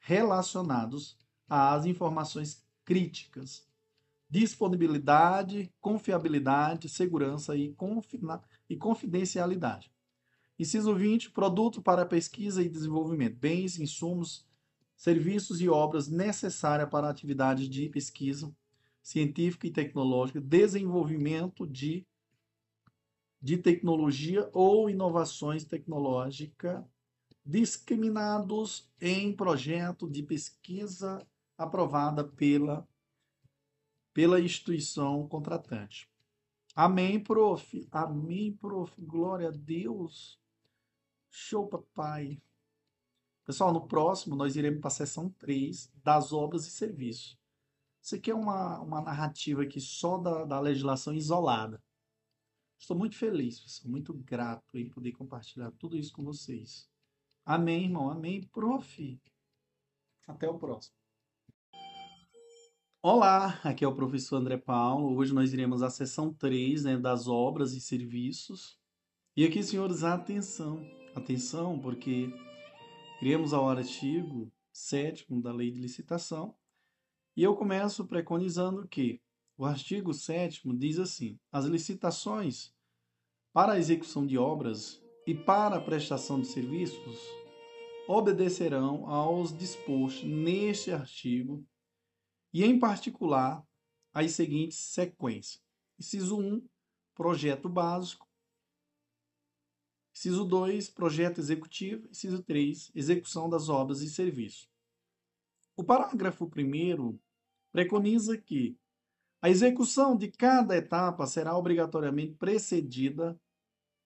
[0.00, 1.16] relacionados
[1.48, 3.66] às informações críticas:
[4.28, 7.74] disponibilidade, confiabilidade, segurança e,
[8.68, 9.92] e confidencialidade.
[10.58, 14.47] Inciso 20, produto para pesquisa e desenvolvimento, bens, insumos,
[14.98, 18.52] serviços e obras necessárias para atividades de pesquisa
[19.00, 22.04] científica e tecnológica, desenvolvimento de,
[23.40, 26.84] de tecnologia ou inovações tecnológicas
[27.46, 31.24] discriminados em projeto de pesquisa
[31.56, 32.86] aprovada pela,
[34.12, 36.10] pela instituição contratante.
[36.74, 37.88] Amém, prof.
[37.90, 38.92] Amém, prof.
[39.00, 40.38] Glória a Deus.
[41.30, 42.42] Show, papai.
[43.48, 47.34] Pessoal, no próximo nós iremos para a seção 3 das obras e serviços.
[48.02, 51.82] Isso aqui é uma, uma narrativa aqui só da, da legislação isolada.
[52.78, 56.90] Estou muito feliz, pessoal, muito grato em poder compartilhar tudo isso com vocês.
[57.42, 58.10] Amém, irmão.
[58.10, 59.18] Amém, prof.
[60.26, 60.94] Até o próximo.
[63.00, 65.16] Olá, aqui é o professor André Paulo.
[65.16, 68.78] Hoje nós iremos à seção 3 né, das obras e serviços.
[69.34, 70.86] E aqui, senhores, atenção.
[71.14, 72.30] Atenção, porque
[73.18, 76.54] Criamos ao artigo 7 da Lei de Licitação
[77.36, 79.20] e eu começo preconizando que
[79.56, 82.72] o artigo 7 diz assim: as licitações
[83.52, 87.18] para a execução de obras e para a prestação de serviços
[88.06, 91.66] obedecerão aos dispostos neste artigo
[92.54, 93.66] e, em particular,
[94.12, 95.60] as seguintes sequências.
[95.98, 96.64] Inciso 1,
[97.16, 98.27] projeto básico.
[100.18, 102.08] Inciso 2, projeto executivo.
[102.08, 104.68] Inciso 3, execução das obras e serviços.
[105.76, 107.16] O parágrafo 1
[107.70, 108.76] preconiza que
[109.40, 113.40] a execução de cada etapa será obrigatoriamente precedida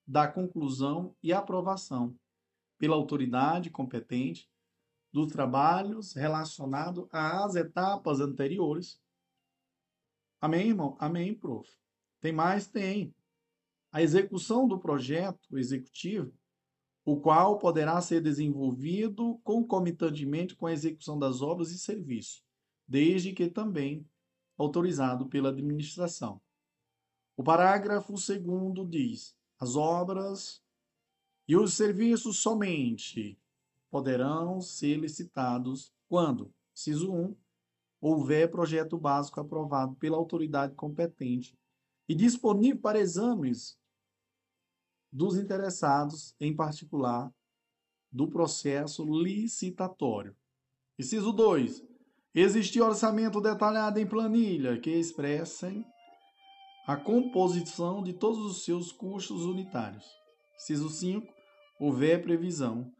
[0.06, 2.14] da conclusão e aprovação
[2.76, 4.50] pela autoridade competente
[5.10, 9.00] dos trabalhos relacionados às etapas anteriores.
[10.42, 10.94] Amém, irmão?
[11.00, 11.74] Amém, prof.
[12.20, 12.66] Tem mais?
[12.66, 13.14] Tem
[13.92, 16.32] a execução do projeto executivo,
[17.04, 22.42] o qual poderá ser desenvolvido concomitantemente com a execução das obras e serviços,
[22.88, 24.08] desde que também
[24.56, 26.40] autorizado pela administração.
[27.36, 30.62] O parágrafo 2 diz: as obras
[31.46, 33.38] e os serviços somente
[33.90, 37.36] poderão ser licitados quando, inciso 1,
[38.00, 41.54] houver projeto básico aprovado pela autoridade competente
[42.08, 43.78] e disponível para exames
[45.12, 47.30] dos interessados, em particular,
[48.10, 50.34] do processo licitatório.
[50.98, 51.82] Inciso 2.
[52.34, 55.84] Existir orçamento detalhado em planilha que expressem
[56.86, 60.04] a composição de todos os seus custos unitários.
[60.56, 61.26] Inciso 5.
[61.78, 62.90] Houver previsão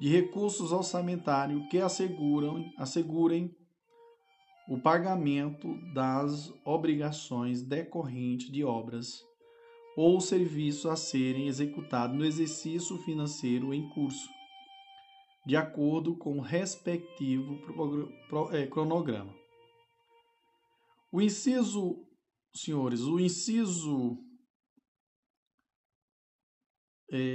[0.00, 3.54] de recursos orçamentários que asseguram, assegurem
[4.68, 9.24] o pagamento das obrigações decorrentes de obras
[10.00, 14.30] ou serviço a serem executados no exercício financeiro em curso,
[15.46, 17.60] de acordo com o respectivo
[18.50, 19.34] é, cronograma.
[21.12, 22.02] O inciso,
[22.54, 24.16] senhores, o inciso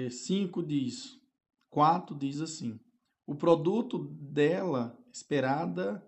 [0.10, 1.22] 5 é, diz,
[1.70, 2.80] 4 diz assim:
[3.28, 6.04] o produto dela esperada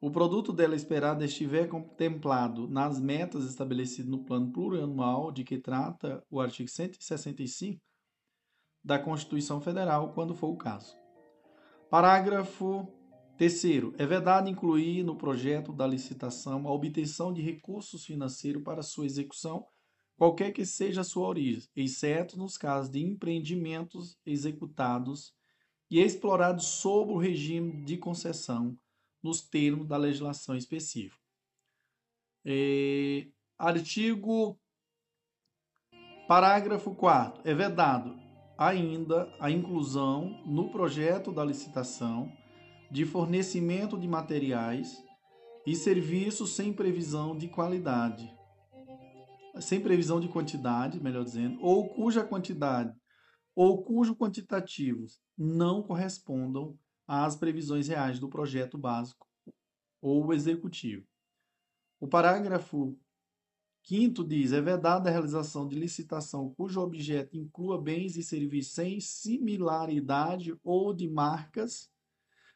[0.00, 6.24] o produto dela esperado estiver contemplado nas metas estabelecidas no plano plurianual de que trata
[6.30, 7.78] o artigo 165
[8.82, 10.96] da Constituição Federal, quando for o caso.
[11.90, 12.88] Parágrafo
[13.36, 13.64] 3.
[13.98, 19.66] É vedado incluir no projeto da licitação a obtenção de recursos financeiros para sua execução,
[20.16, 25.34] qualquer que seja a sua origem, exceto nos casos de empreendimentos executados
[25.90, 28.78] e explorados sob o regime de concessão
[29.22, 31.20] nos termos da legislação específica.
[32.44, 34.58] É, artigo
[36.26, 37.42] Parágrafo 4.
[37.44, 38.16] É vedado
[38.56, 42.30] ainda a inclusão no projeto da licitação
[42.90, 45.02] de fornecimento de materiais
[45.66, 48.32] e serviços sem previsão de qualidade,
[49.60, 52.94] sem previsão de quantidade, melhor dizendo, ou cuja quantidade
[53.54, 56.78] ou cujo quantitativos não correspondam
[57.10, 59.26] às previsões reais do projeto básico
[60.00, 61.04] ou executivo.
[61.98, 62.96] O parágrafo
[63.82, 69.00] 5 diz: é vedada a realização de licitação cujo objeto inclua bens e serviços sem
[69.00, 71.90] similaridade ou de marcas,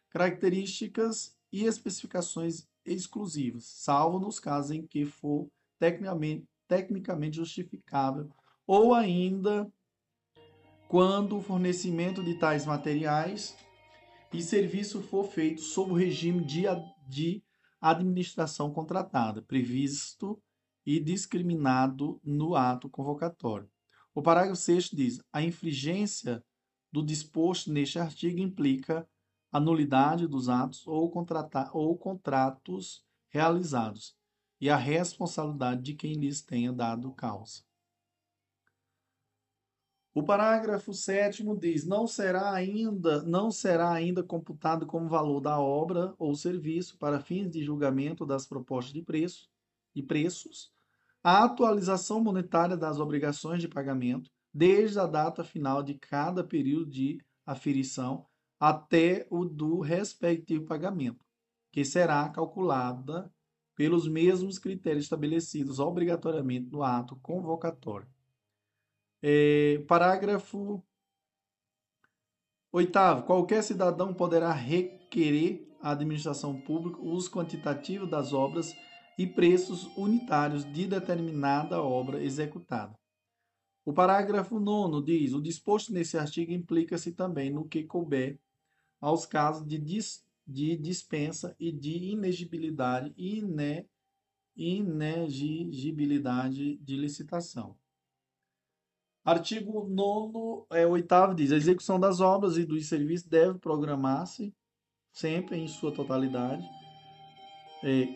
[0.09, 5.49] características e especificações exclusivas, salvo nos casos em que for
[5.81, 8.31] tecnicamente, tecnicamente justificável
[8.65, 9.69] ou ainda
[10.87, 13.57] quando o fornecimento de tais materiais
[14.35, 16.64] e serviço for feito sob o regime de,
[17.09, 17.43] de
[17.80, 20.43] administração contratada, previsto
[20.85, 23.70] e discriminado no ato convocatório.
[24.12, 26.45] O parágrafo 6 diz: a infringência
[26.93, 29.09] do disposto neste artigo implica
[29.53, 31.12] a nulidade dos atos ou,
[31.72, 34.16] ou contratos realizados
[34.61, 37.64] e a responsabilidade de quem lhes tenha dado causa.
[40.15, 46.15] O parágrafo 7 diz: não será ainda, não será ainda computado como valor da obra
[46.19, 49.49] ou serviço para fins de julgamento das propostas de preço
[49.93, 50.73] e preços
[51.25, 57.19] a atualização monetária das obrigações de pagamento desde a data final de cada período de
[57.47, 58.27] aferição
[58.61, 61.25] até o do respectivo pagamento,
[61.73, 63.33] que será calculada
[63.75, 68.14] pelos mesmos critérios estabelecidos obrigatoriamente no ato convocatório.
[69.27, 70.85] É, parágrafo
[72.70, 73.25] oitavo.
[73.25, 78.77] Qualquer cidadão poderá requerer à administração pública o uso quantitativo das obras
[79.18, 82.95] e preços unitários de determinada obra executada.
[83.83, 88.39] O parágrafo 9 diz: o disposto nesse artigo implica-se também no que couber
[89.01, 93.89] aos casos de, dis, de dispensa e de inegibilidade e ine,
[94.55, 97.75] inegibilidade de licitação.
[99.25, 104.55] Artigo 9, é, 8 diz: a execução das obras e dos serviços deve programar-se
[105.11, 106.62] sempre em sua totalidade.
[107.83, 108.07] É,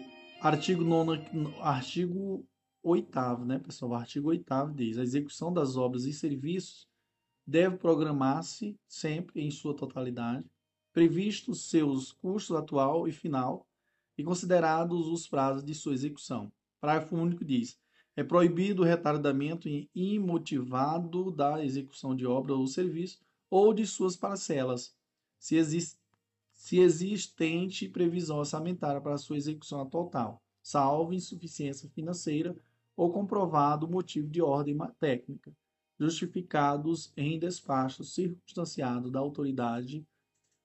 [0.42, 1.18] artigo 9,
[1.60, 2.46] artigo
[2.82, 3.94] 8, né, pessoal?
[3.94, 6.86] Artigo 8 diz: a execução das obras e serviços
[7.46, 10.44] deve programar-se sempre em sua totalidade,
[10.92, 13.66] previstos seus custos atual e final
[14.18, 16.52] e considerados os prazos de sua execução.
[16.82, 17.78] Parágrafo único diz:
[18.18, 24.92] é proibido o retardamento imotivado da execução de obra ou serviço ou de suas parcelas,
[25.38, 25.96] se, exist,
[26.52, 32.56] se existente previsão orçamentária para sua execução total, salvo insuficiência financeira
[32.96, 35.56] ou comprovado motivo de ordem técnica,
[35.96, 40.04] justificados em despacho circunstanciado da autoridade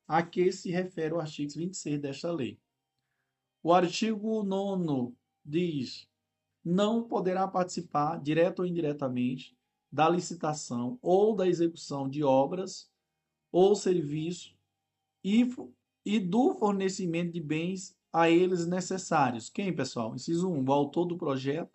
[0.08, 2.58] a que se refere o artigo 26 desta lei.
[3.62, 5.14] O artigo 9
[5.46, 6.12] diz
[6.64, 9.56] não poderá participar, direto ou indiretamente,
[9.92, 12.90] da licitação ou da execução de obras
[13.52, 14.56] ou serviços
[15.24, 15.48] e,
[16.04, 19.50] e do fornecimento de bens a eles necessários.
[19.50, 20.16] Quem, pessoal?
[20.16, 21.72] Inciso 1, o autor do projeto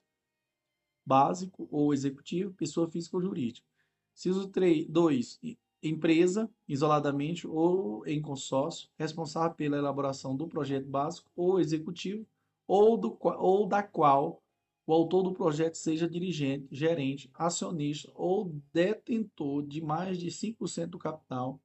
[1.07, 3.67] básico ou executivo, pessoa física ou jurídica.
[4.15, 5.41] Inciso 3, 2,
[5.83, 12.27] empresa, isoladamente ou em consórcio, responsável pela elaboração do projeto básico ou executivo,
[12.67, 14.43] ou, do, ou da qual
[14.89, 20.99] o autor do projeto seja dirigente, gerente, acionista ou detentor de mais de 5% do
[20.99, 21.61] capital,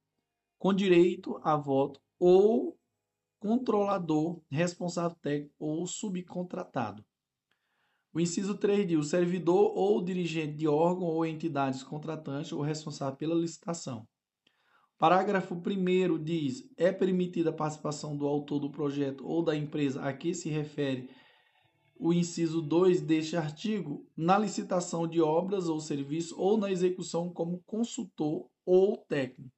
[0.59, 2.77] com direito a voto, ou
[3.39, 7.01] controlador, responsável técnico ou subcontratado.
[8.13, 13.15] O inciso 3 diz: o servidor ou dirigente de órgão ou entidades contratantes ou responsável
[13.15, 14.05] pela licitação.
[14.97, 20.11] Parágrafo 1 diz: é permitida a participação do autor do projeto ou da empresa a
[20.11, 21.09] que se refere
[22.03, 27.63] o inciso 2 deste artigo na licitação de obras ou serviços ou na execução como
[27.65, 29.55] consultor ou técnico,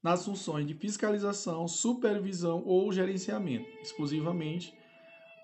[0.00, 4.72] nas funções de fiscalização, supervisão ou gerenciamento, exclusivamente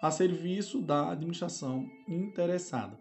[0.01, 2.97] a serviço da administração interessada.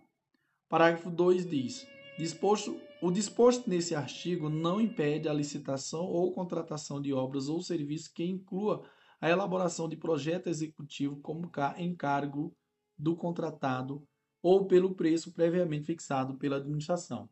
[0.67, 1.85] Parágrafo 2 diz:
[2.17, 8.07] disposto, o disposto nesse artigo não impede a licitação ou contratação de obras ou serviços
[8.07, 8.83] que inclua
[9.21, 12.55] a elaboração de projeto executivo como encargo
[12.99, 14.05] do contratado
[14.41, 17.29] ou pelo preço previamente fixado pela administração.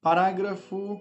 [0.00, 1.00] Parágrafo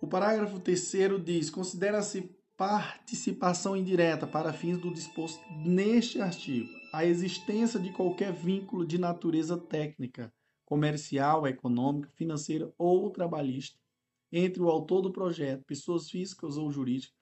[0.00, 0.92] o parágrafo 3
[1.24, 8.86] diz: considera-se participação indireta para fins do disposto neste artigo a existência de qualquer vínculo
[8.86, 10.32] de natureza técnica,
[10.64, 13.78] comercial, econômica, financeira ou trabalhista
[14.32, 17.14] entre o autor do projeto, pessoas físicas ou jurídicas,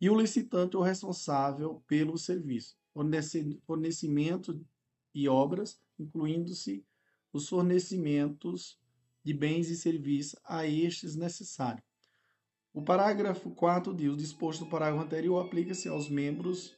[0.00, 2.76] e o licitante ou responsável pelo serviço,
[3.66, 4.64] fornecimento
[5.14, 6.84] e obras, incluindo-se
[7.32, 8.78] os fornecimentos
[9.24, 11.84] de bens e serviços a estes necessários.
[12.72, 16.74] O parágrafo 4 diz: o disposto no parágrafo anterior aplica-se aos membros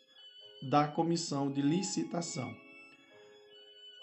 [0.70, 2.54] da comissão de licitação.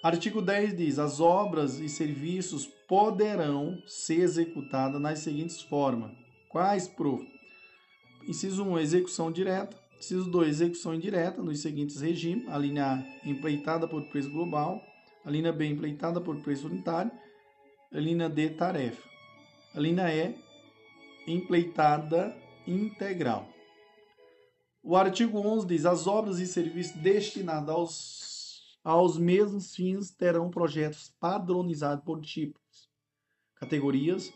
[0.04, 6.12] Artigo 10 diz: as obras e serviços poderão ser executadas nas seguintes formas.
[6.50, 7.26] Quais, prof?
[8.28, 9.83] Inciso 1, execução direta.
[10.04, 12.50] Inciso 2, execução indireta, nos seguintes regimes.
[12.50, 14.84] A linha A, empreitada por preço global.
[15.24, 17.10] A linha B, empreitada por preço unitário.
[17.90, 19.02] A linha D, tarefa.
[19.74, 20.36] A linha E,
[21.26, 22.36] empreitada
[22.68, 23.48] integral.
[24.84, 31.16] O artigo 11 diz: as obras e serviços destinados aos, aos mesmos fins terão projetos
[31.18, 32.90] padronizados por tipos,
[33.56, 34.34] categorias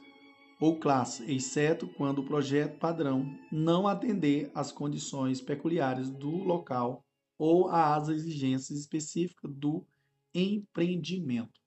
[0.60, 7.05] ou classe, exceto quando o projeto padrão não atender às condições peculiares do local
[7.38, 9.86] ou às exigências específicas do
[10.34, 11.62] empreendimento.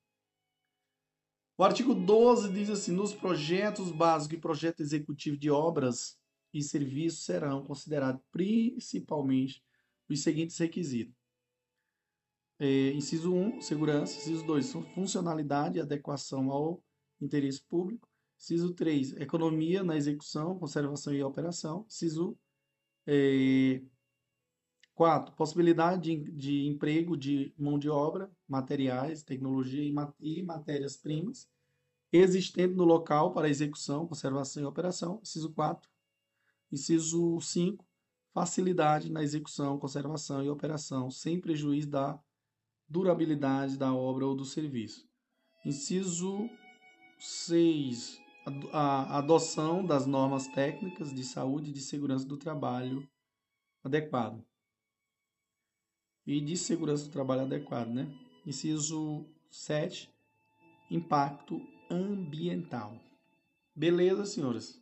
[1.57, 6.19] O artigo 12 diz assim: nos projetos básicos e projeto executivo de obras
[6.53, 9.63] e serviços serão considerados principalmente
[10.09, 11.15] os seguintes requisitos.
[12.59, 14.19] É, inciso 1, segurança.
[14.19, 16.83] Inciso 2, funcionalidade e adequação ao
[17.21, 18.10] interesse público.
[18.41, 21.85] Inciso 3, economia na execução, conservação e operação.
[21.87, 22.39] Inciso
[23.07, 23.83] é,
[24.95, 31.51] 4, possibilidade de, de, emprego de mão de obra, materiais, tecnologia e, e matérias-primas
[32.11, 35.21] existente no local para execução, conservação e operação.
[35.23, 35.91] Inciso 4.
[36.73, 37.87] Inciso 5.
[38.33, 42.19] Facilidade na execução, conservação e operação, sem prejuízo da
[42.89, 45.07] durabilidade da obra ou do serviço.
[45.63, 46.49] Inciso
[47.19, 48.30] 6
[48.73, 53.09] a adoção das normas técnicas de saúde e de segurança do trabalho
[53.83, 54.45] adequado.
[56.27, 58.07] E de segurança do trabalho adequado, né?
[58.47, 60.13] Inciso 7,
[60.91, 63.01] impacto ambiental.
[63.75, 64.81] Beleza, senhoras?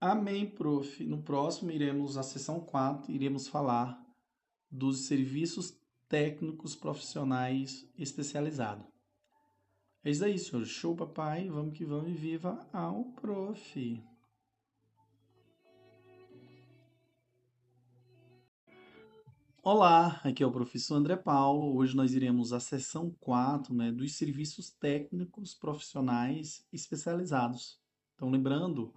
[0.00, 1.04] Amém, prof.
[1.04, 4.00] No próximo iremos, a sessão 4, iremos falar
[4.70, 5.76] dos serviços
[6.08, 8.86] técnicos profissionais especializados.
[10.04, 10.68] É isso aí, senhores.
[10.68, 11.48] Show, papai.
[11.48, 14.02] Vamos que vamos e viva ao prof.
[19.68, 21.76] Olá, aqui é o professor André Paulo.
[21.76, 27.80] Hoje nós iremos à sessão 4 né, dos serviços técnicos profissionais especializados.
[28.14, 28.94] Então, lembrando,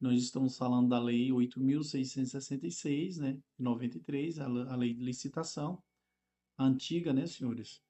[0.00, 5.80] nós estamos falando da Lei 8.666, né, de 93, a Lei de Licitação,
[6.58, 7.82] antiga, né, senhores?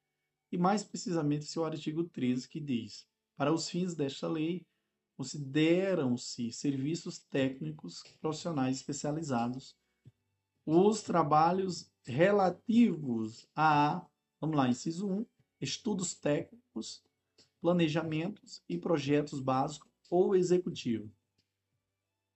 [0.51, 3.07] E mais precisamente seu artigo 13, que diz:
[3.37, 4.67] Para os fins desta lei,
[5.17, 9.77] consideram-se serviços técnicos profissionais especializados
[10.65, 14.07] os trabalhos relativos a,
[14.41, 15.27] vamos lá, inciso 1,
[15.61, 17.03] estudos técnicos,
[17.61, 21.11] planejamentos e projetos básicos ou executivo.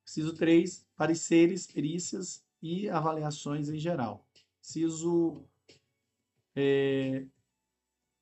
[0.07, 4.27] Inciso 3, pareceres, perícias e avaliações em geral.
[4.61, 5.45] Inciso
[6.57, 7.27] é,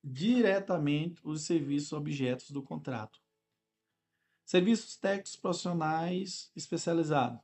[0.06, 3.20] diretamente os serviços objetos do contrato.
[4.46, 7.42] Serviços técnicos profissionais especializados.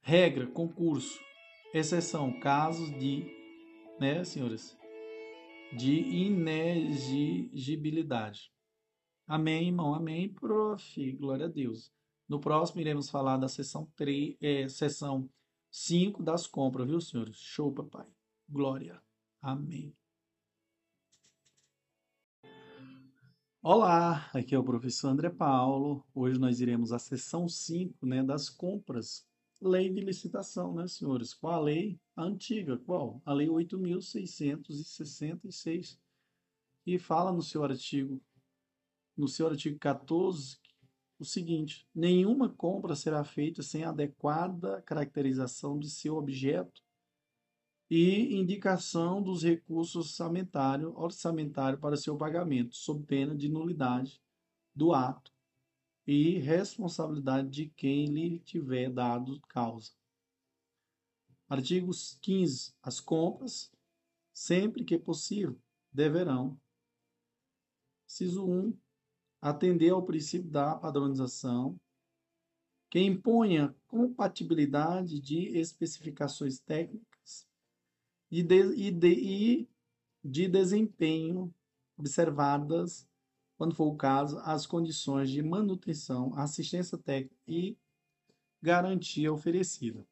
[0.00, 1.24] Regra, concurso.
[1.72, 3.24] Exceção, casos de,
[4.00, 4.76] né, senhores,
[5.76, 8.52] de inexigibilidade.
[9.26, 9.94] Amém, irmão?
[9.94, 11.12] Amém, prof.
[11.12, 11.92] Glória a Deus.
[12.28, 15.30] No próximo iremos falar da sessão 3, é, sessão
[15.70, 17.36] 5 das compras, viu, senhores?
[17.36, 18.06] Show, papai.
[18.48, 19.02] Glória.
[19.40, 19.94] Amém.
[23.68, 26.06] Olá, aqui é o professor André Paulo.
[26.14, 29.26] Hoje nós iremos à sessão 5 né, das compras.
[29.60, 31.34] Lei de licitação, né, senhores?
[31.34, 31.98] Qual a lei?
[32.14, 33.20] A antiga, qual?
[33.24, 35.98] A lei 8.666.
[36.86, 38.22] E fala no seu artigo,
[39.16, 40.58] no seu artigo 14,
[41.18, 46.85] o seguinte: nenhuma compra será feita sem adequada caracterização de seu objeto
[47.90, 54.20] e indicação dos recursos orçamentários orçamentário para seu pagamento, sob pena de nulidade
[54.74, 55.32] do ato
[56.06, 59.92] e responsabilidade de quem lhe tiver dado causa.
[61.48, 62.74] Artigos 15.
[62.82, 63.70] As compras,
[64.32, 65.56] sempre que possível,
[65.92, 66.60] deverão.
[68.06, 68.76] Ciso 1
[69.40, 71.78] atender ao princípio da padronização,
[72.90, 77.15] que imponha compatibilidade de especificações técnicas
[78.30, 79.68] e de, e de, e
[80.24, 81.52] de desempenho
[81.96, 83.06] observadas,
[83.56, 87.76] quando for o caso, as condições de manutenção, assistência técnica e
[88.60, 90.06] garantia oferecida.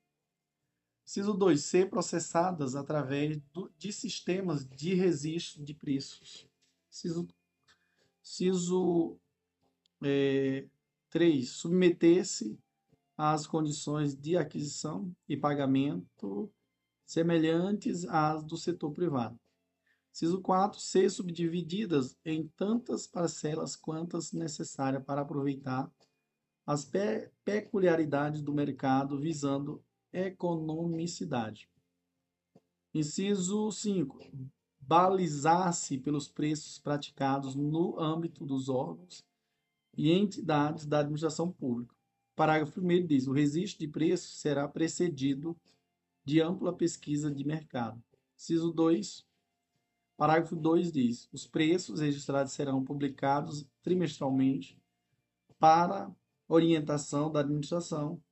[1.05, 1.63] Ciso 2.
[1.63, 6.49] Ser processadas através do, de sistemas de registro de preços.
[6.89, 7.29] Ciso,
[8.23, 9.19] ciso
[10.03, 10.67] é,
[11.11, 11.47] 3.
[11.47, 12.59] Submeter-se
[13.17, 16.51] às condições de aquisição e pagamento
[17.07, 19.39] semelhantes às do setor privado.
[20.13, 20.79] Ciso 4.
[20.79, 25.91] Ser subdivididas em tantas parcelas quantas necessárias para aproveitar
[26.65, 29.83] as pe peculiaridades do mercado visando
[30.13, 31.69] economicidade.
[32.95, 34.21] Inciso 5.
[34.79, 39.25] Balizar-se pelos preços praticados no âmbito dos órgãos
[39.97, 41.95] e entidades da administração pública.
[42.37, 45.57] Parágrafo 1 diz: o registro de preços será precedido
[46.25, 48.03] de ampla pesquisa de mercado.
[48.37, 49.27] Ciso 2.
[50.17, 54.81] Parágrafo 2 diz: os preços registrados serão publicados trimestralmente
[55.59, 56.15] para
[56.49, 58.23] orientação da administração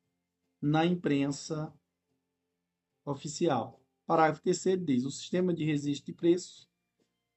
[0.61, 1.73] na imprensa
[3.05, 3.81] oficial.
[4.07, 6.69] Parágrafo 3 diz: o sistema de registro de preços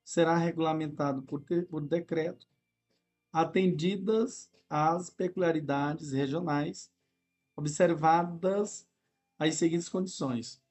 [0.04, 2.48] será regulamentado por, por decreto
[3.36, 6.90] atendidas as peculiaridades regionais,
[7.54, 8.88] observadas
[9.38, 10.62] as seguintes condições.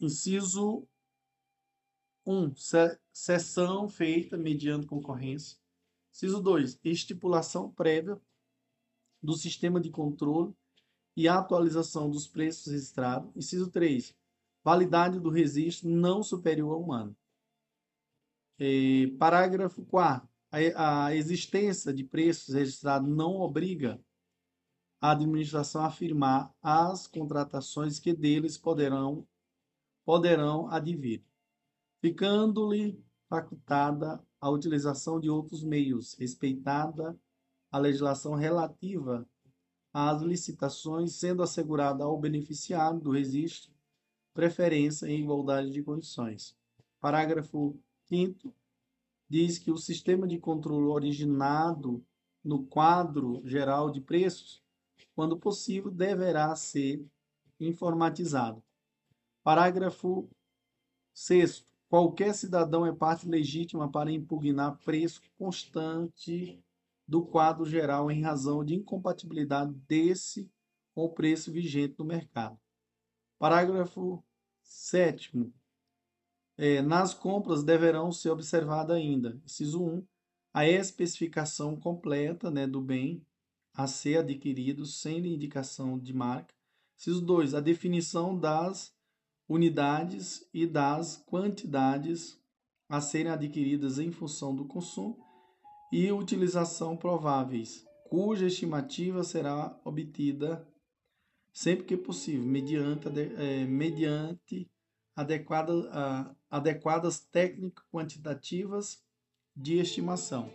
[0.00, 0.86] Inciso
[2.26, 2.54] 1.
[3.12, 5.58] Sessão feita mediante concorrência.
[6.12, 6.78] Inciso 2.
[6.84, 8.20] Estipulação prévia
[9.22, 10.54] do sistema de controle
[11.16, 13.30] e atualização dos preços registrados.
[13.36, 14.16] Inciso 3.
[14.62, 17.16] Validade do registro não superior a um ano.
[18.58, 20.28] É, parágrafo 4.
[20.52, 24.00] A, a existência de preços registrados não obriga
[25.00, 29.26] a administração afirmar as contratações que deles poderão,
[30.04, 31.24] poderão advir,
[32.00, 37.18] ficando-lhe facultada a utilização de outros meios, respeitada
[37.70, 39.26] a legislação relativa
[39.92, 43.72] às licitações, sendo assegurada ao beneficiário do registro
[44.32, 46.56] preferência em igualdade de condições.
[47.00, 48.54] Parágrafo Quinto,
[49.28, 52.04] diz que o sistema de controle originado
[52.42, 54.62] no quadro geral de preços,
[55.14, 57.04] quando possível, deverá ser
[57.58, 58.62] informatizado.
[59.42, 60.28] Parágrafo
[61.12, 61.64] 6.
[61.88, 66.62] Qualquer cidadão é parte legítima para impugnar preço constante
[67.06, 70.48] do quadro geral em razão de incompatibilidade desse
[70.94, 72.58] com o preço vigente no mercado.
[73.38, 74.22] Parágrafo
[74.62, 75.52] 7.
[76.56, 80.06] É, nas compras deverão ser observada ainda, inciso 1,
[80.52, 83.24] a especificação completa né, do bem
[83.74, 86.54] a ser adquirido sem indicação de marca.
[86.96, 88.92] Inciso 2, a definição das
[89.48, 92.38] unidades e das quantidades
[92.88, 95.18] a serem adquiridas em função do consumo
[95.92, 100.66] e utilização prováveis, cuja estimativa será obtida
[101.52, 104.70] sempre que possível, mediante, é, mediante
[105.14, 109.02] adequada, a, adequadas técnicas quantitativas
[109.54, 110.50] de estimação.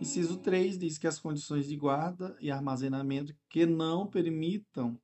[0.00, 4.96] Inciso 3 diz que as condições de guarda e armazenamento que não permitam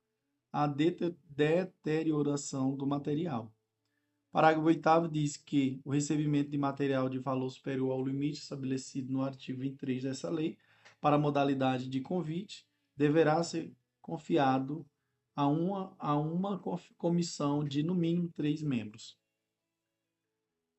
[0.53, 3.53] a deterioração do material.
[4.31, 9.21] Parágrafo 8 diz que o recebimento de material de valor superior ao limite estabelecido no
[9.21, 10.57] artigo 23 dessa lei,
[11.01, 12.65] para modalidade de convite,
[12.95, 14.85] deverá ser confiado
[15.35, 16.57] a uma, a uma
[16.97, 19.17] comissão de no mínimo três membros.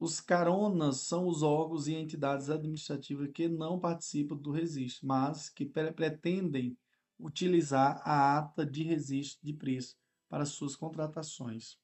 [0.00, 5.66] Os caronas são os órgãos e entidades administrativas que não participam do registro, mas que
[5.66, 6.76] pretendem
[7.18, 9.96] utilizar a ata de registro de preço
[10.28, 11.76] para suas contratações.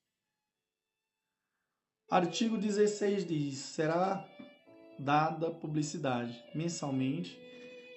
[2.09, 4.25] Artigo 16 diz: será
[4.97, 7.37] dada publicidade mensalmente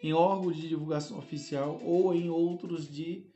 [0.02, 3.30] em órgãos de divulgação oficial ou em outros de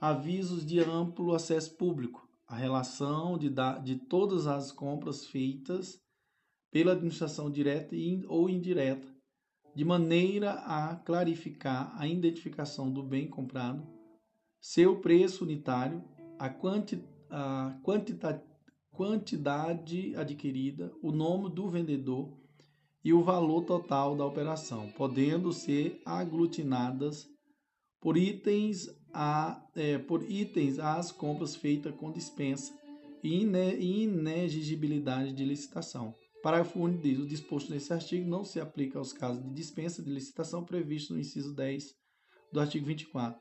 [0.00, 3.50] avisos de amplo acesso público a relação de,
[3.82, 6.03] de todas as compras feitas
[6.74, 7.94] pela administração direta
[8.26, 9.06] ou indireta,
[9.76, 13.86] de maneira a clarificar a identificação do bem comprado,
[14.60, 16.02] seu preço unitário,
[16.36, 17.00] a, quanti,
[17.30, 18.44] a quantita,
[18.90, 22.36] quantidade adquirida, o nome do vendedor
[23.04, 27.30] e o valor total da operação, podendo ser aglutinadas
[28.00, 32.76] por itens a, é, por itens às compras feitas com dispensa
[33.22, 33.44] e
[34.02, 39.42] inexigibilidade de licitação Parágrafo único diz: o disposto nesse artigo não se aplica aos casos
[39.42, 41.96] de dispensa de licitação previstos no inciso 10
[42.52, 43.40] do artigo 24.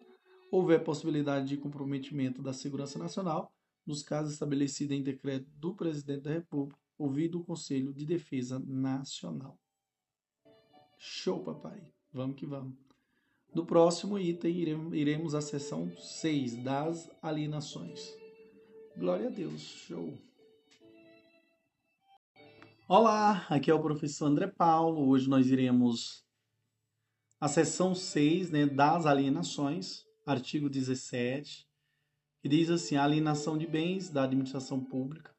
[0.49, 3.53] Houver possibilidade de comprometimento da segurança nacional,
[3.85, 9.59] nos casos estabelecidos em decreto do Presidente da República, ouvido o Conselho de Defesa Nacional.
[10.97, 11.85] Show, papai!
[12.09, 12.73] Vamos que vamos.
[13.53, 17.99] No próximo item, iremos à seção 6 das alienações.
[18.95, 20.17] Glória a Deus, show!
[22.85, 25.07] Olá, aqui é o professor André Paulo.
[25.07, 26.21] Hoje nós iremos
[27.39, 31.65] a seção 6 né, das alienações, artigo 17,
[32.41, 35.33] que diz assim: a alienação de bens da administração pública,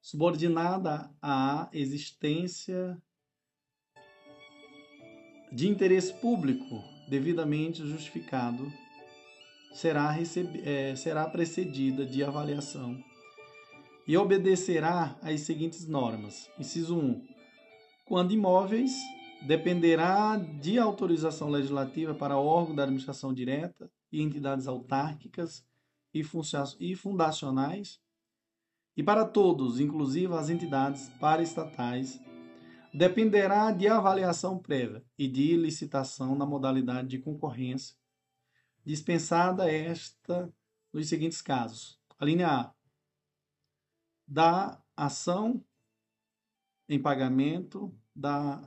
[0.00, 2.96] subordinada à existência
[5.52, 8.72] de interesse público devidamente justificado
[9.74, 10.66] será, receb...
[10.66, 13.09] é, será precedida de avaliação
[14.06, 16.50] e obedecerá às seguintes normas.
[16.58, 17.26] Inciso 1.
[18.04, 18.92] Quando imóveis,
[19.42, 25.64] dependerá de autorização legislativa para órgão da administração direta e entidades autárquicas
[26.12, 26.24] e
[26.96, 28.00] fundacionais,
[28.96, 32.20] e para todos, inclusive as entidades paraestatais,
[32.92, 37.94] dependerá de avaliação prévia e de licitação na modalidade de concorrência,
[38.84, 40.52] dispensada esta
[40.92, 41.98] nos seguintes casos.
[42.18, 42.79] A linha A.
[44.30, 45.60] Da ação
[46.88, 48.62] em pagamento, da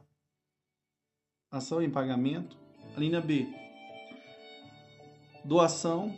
[1.49, 2.57] ação em pagamento.
[2.97, 3.47] A linha B.
[5.45, 6.13] Doação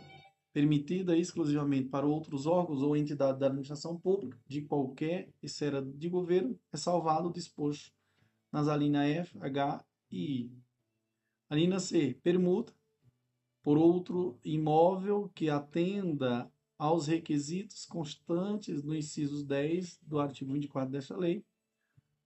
[0.52, 6.60] permitida exclusivamente para outros órgãos ou entidades da administração pública de qualquer esfera de governo,
[6.72, 7.93] é salvado o disposto
[8.52, 10.52] nas alíneas F, H e I.
[11.52, 12.74] A linha C, permuta
[13.62, 21.16] por outro imóvel que atenda aos requisitos constantes no inciso 10 do artigo 24 desta
[21.16, 21.44] lei.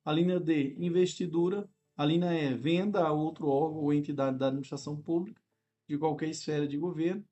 [0.04, 1.70] A linha D, investidura.
[1.95, 5.41] A linha E, venda a outro órgão ou entidade da administração pública
[5.88, 7.24] de qualquer esfera de governo.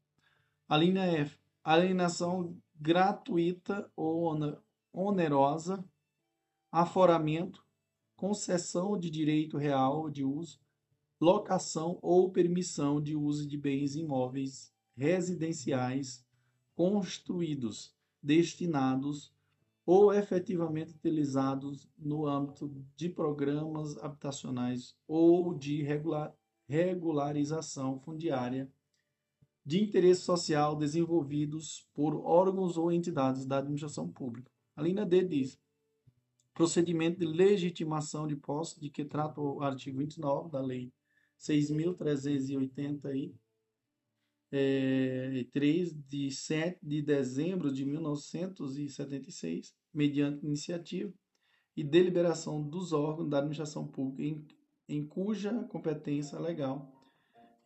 [0.68, 4.38] A linha F, alienação gratuita ou
[4.92, 5.84] onerosa,
[6.72, 7.66] aforamento,
[8.16, 10.60] concessão de direito real de uso,
[11.20, 16.27] locação ou permissão de uso de bens imóveis residenciais
[16.78, 19.34] construídos, destinados
[19.84, 25.84] ou efetivamente utilizados no âmbito de programas habitacionais ou de
[26.68, 28.72] regularização fundiária
[29.66, 34.52] de interesse social desenvolvidos por órgãos ou entidades da administração pública.
[34.76, 35.60] A linha D diz:
[36.54, 40.94] procedimento de legitimação de posse, de que trata o artigo 29 da Lei
[41.40, 43.34] 6.383,
[44.52, 45.46] é,
[46.08, 51.14] de 7 de dezembro de 1976, mediante iniciativa
[51.76, 54.48] e deliberação dos órgãos da administração pública em,
[54.98, 56.94] em cuja competência legal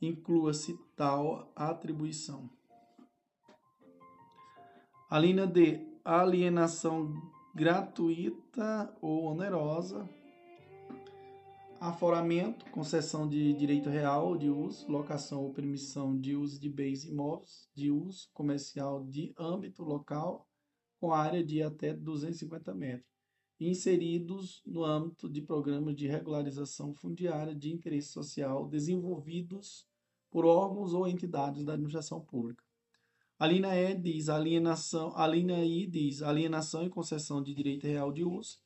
[0.01, 2.49] inclua-se tal atribuição.
[5.09, 7.13] A linha D, alienação
[7.53, 10.09] gratuita ou onerosa,
[11.82, 17.67] aforamento, concessão de direito real de uso, locação ou permissão de uso de bens imóveis
[17.73, 20.47] de uso comercial de âmbito local
[20.99, 23.09] com área de até 250 metros,
[23.59, 29.84] inseridos no âmbito de programas de regularização fundiária de interesse social desenvolvidos
[30.29, 32.63] por órgãos ou entidades da administração pública.
[33.39, 38.11] A linha E diz alienação, a linha I diz alienação e concessão de direito real
[38.11, 38.59] de uso,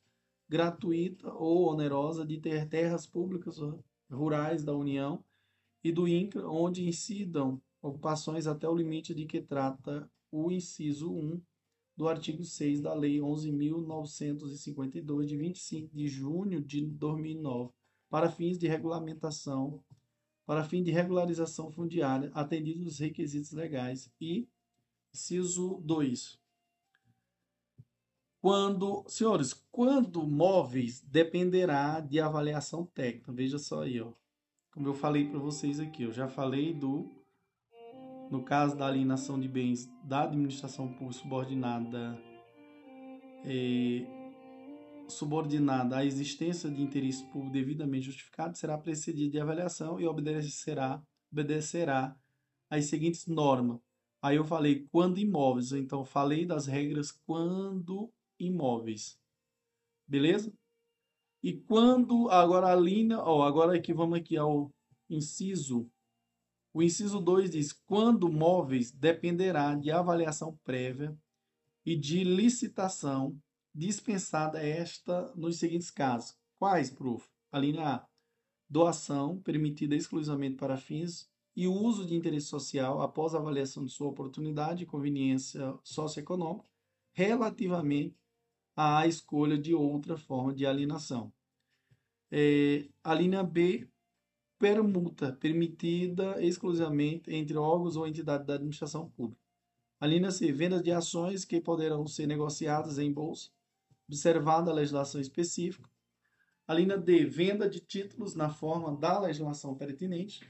[0.48, 3.58] gratuita ou onerosa de ter terras públicas
[4.10, 5.24] rurais da União
[5.84, 11.42] e do INCRA, onde incidam ocupações até o limite de que trata o inciso 1
[11.96, 17.72] do artigo 6 da Lei 11.952, de 25 de junho de 2009,
[18.10, 19.84] para fins de regulamentação
[20.46, 24.12] para fim de regularização fundiária, atendidos os requisitos legais.
[24.22, 24.48] E,
[25.14, 26.40] inciso 2.
[28.46, 33.32] Quando, senhores, quando móveis dependerá de avaliação técnica.
[33.32, 34.14] Veja só aí, ó.
[34.72, 37.10] Como eu falei para vocês aqui, eu já falei do
[38.30, 42.22] no caso da alienação de bens da administração pública subordinada
[43.46, 44.06] eh,
[45.08, 52.16] subordinada à existência de interesse público devidamente justificado será precedida de avaliação e obedecerá, obedecerá
[52.70, 53.80] às seguintes normas.
[54.22, 59.20] Aí eu falei quando imóveis, então falei das regras quando imóveis.
[60.08, 60.54] Beleza?
[61.42, 64.72] E quando agora a linha, ó, agora aqui vamos aqui ao
[65.10, 65.90] inciso.
[66.74, 71.18] O inciso 2 diz: quando móveis dependerá de avaliação prévia
[71.86, 73.40] e de licitação
[73.74, 76.36] dispensada esta nos seguintes casos.
[76.58, 77.28] Quais, prof?
[77.52, 78.08] A linha A.
[78.68, 84.84] Doação, permitida exclusivamente para fins e uso de interesse social após avaliação de sua oportunidade
[84.84, 86.68] e conveniência socioeconômica,
[87.14, 88.18] relativamente
[88.76, 91.32] à escolha de outra forma de alienação.
[92.32, 93.88] É, a linha B,
[94.60, 99.42] permuta, permitida exclusivamente entre órgãos ou entidades da administração pública.
[100.00, 103.50] A linha C, vendas de ações que poderão ser negociadas em bolsa
[104.08, 105.90] observada a legislação específica.
[106.68, 110.50] A linha D, venda de títulos na forma da legislação pertinente.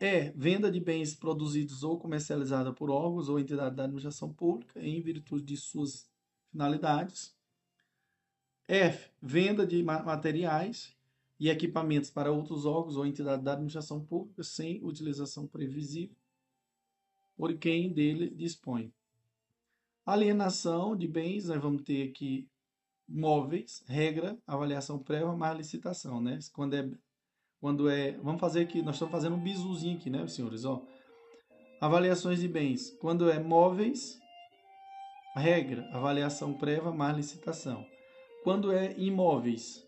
[0.00, 5.00] E, venda de bens produzidos ou comercializados por órgãos ou entidades da administração pública em
[5.00, 6.08] virtude de suas
[6.54, 7.34] finalidades.
[8.68, 10.94] F, venda de materiais.
[11.38, 16.16] e equipamentos para outros órgãos ou entidades da administração pública sem utilização previsível
[17.36, 18.92] por quem dele dispõe.
[20.06, 22.48] Alienação de bens, nós vamos ter aqui
[23.06, 26.38] móveis, regra, avaliação prévia mais licitação, né?
[26.52, 26.88] Quando é
[27.60, 30.82] quando é, vamos fazer aqui, nós estamos fazendo um bizuzinho aqui, né, senhores, ó.
[31.80, 34.20] Avaliações de bens, quando é móveis,
[35.40, 37.84] regra, avaliação prévia mais licitação.
[38.42, 39.86] Quando é imóveis,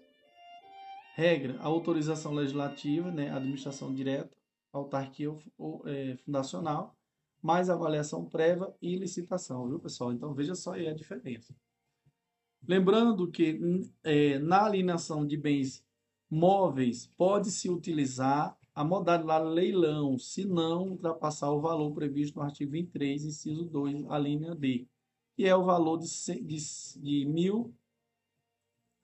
[1.15, 4.35] regra, autorização legislativa, né, administração direta,
[4.73, 6.97] autarquia ou, é, fundacional,
[7.43, 10.13] mais avaliação prévia e licitação, viu, pessoal?
[10.13, 11.55] Então veja só aí a diferença.
[12.67, 13.61] Lembrando que
[14.03, 15.85] é, na alienação de bens
[16.29, 23.25] móveis pode-se utilizar a modalidade leilão, se não ultrapassar o valor previsto no artigo 23,
[23.25, 24.87] inciso 2, a linha D,
[25.39, 26.07] e é o valor de,
[26.41, 26.57] de,
[27.01, 27.75] de mil,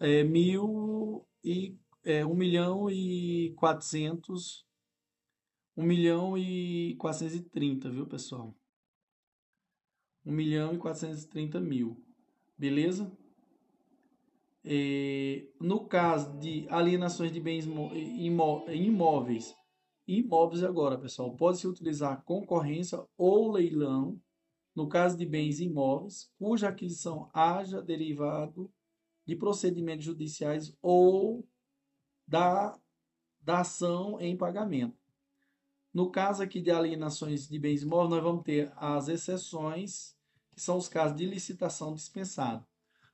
[0.01, 4.66] é, mil e é, 1 milhão e 400,
[5.76, 8.55] 1 milhão e 430, viu, pessoal?
[10.24, 12.03] 1 milhão e 430 mil,
[12.57, 13.11] beleza?
[14.64, 19.55] É, no caso de alienações de bens imóveis,
[20.07, 24.20] imóveis agora, pessoal, pode-se utilizar concorrência ou leilão
[24.75, 28.73] no caso de bens imóveis cuja aquisição haja derivado
[29.27, 31.47] de procedimentos judiciais ou
[32.27, 32.79] da,
[33.41, 34.97] da ação em pagamento.
[35.93, 40.16] No caso aqui de alienações de bens imóveis, nós vamos ter as exceções,
[40.55, 42.66] que são os casos de licitação dispensada.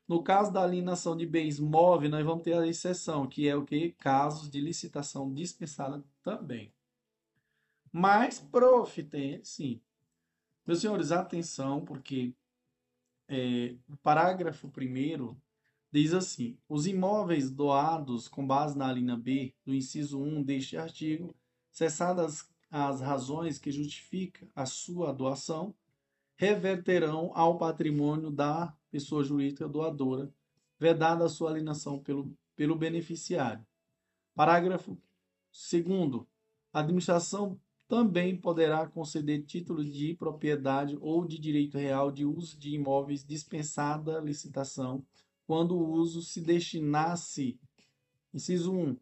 [0.06, 3.64] No caso da alienação de bens móveis, nós vamos ter a exceção, que é o
[3.64, 3.92] que?
[3.92, 6.72] Casos de licitação dispensada também.
[7.92, 9.80] Mas, prof, tem, sim.
[10.68, 12.34] Meus senhores, atenção, porque
[13.26, 15.34] é, o parágrafo primeiro
[15.90, 21.34] diz assim: os imóveis doados com base na linha B do inciso 1 deste artigo,
[21.70, 25.74] cessadas as razões que justificam a sua doação,
[26.36, 30.30] reverterão ao patrimônio da pessoa jurídica doadora,
[30.78, 33.66] vedada a sua alienação pelo, pelo beneficiário.
[34.34, 34.98] Parágrafo
[35.72, 36.26] 2.
[36.74, 37.58] A administração
[37.88, 44.20] também poderá conceder título de propriedade ou de direito real de uso de imóveis dispensada
[44.20, 45.02] licitação,
[45.46, 47.58] quando o uso se destinasse,
[48.32, 48.96] inciso 1,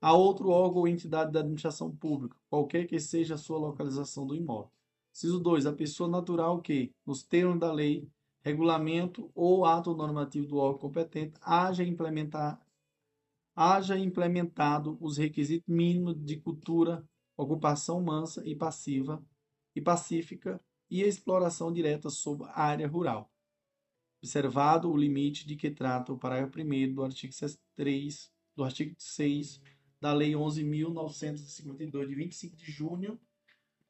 [0.00, 4.34] a outro órgão ou entidade da administração pública, qualquer que seja a sua localização do
[4.34, 4.70] imóvel.
[5.12, 5.66] Inciso 2.
[5.66, 8.08] A pessoa natural que, nos termos da lei,
[8.40, 12.60] regulamento ou ato normativo do órgão competente, haja, implementar,
[13.54, 17.04] haja implementado os requisitos mínimos de cultura,
[17.36, 19.24] ocupação mansa e passiva
[19.74, 20.60] e pacífica
[20.90, 23.30] e exploração direta sobre a área rural.
[24.22, 27.32] Observado o limite de que trata o parágrafo 1 do artigo
[27.74, 29.60] 3, do artigo 6
[30.00, 33.20] da Lei 11.952, de 25 de junho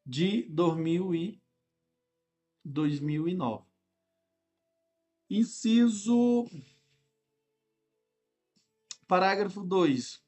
[0.05, 1.43] de 2000 e
[2.65, 3.65] 2009.
[5.29, 6.47] Inciso.
[9.07, 10.23] Parágrafo 2.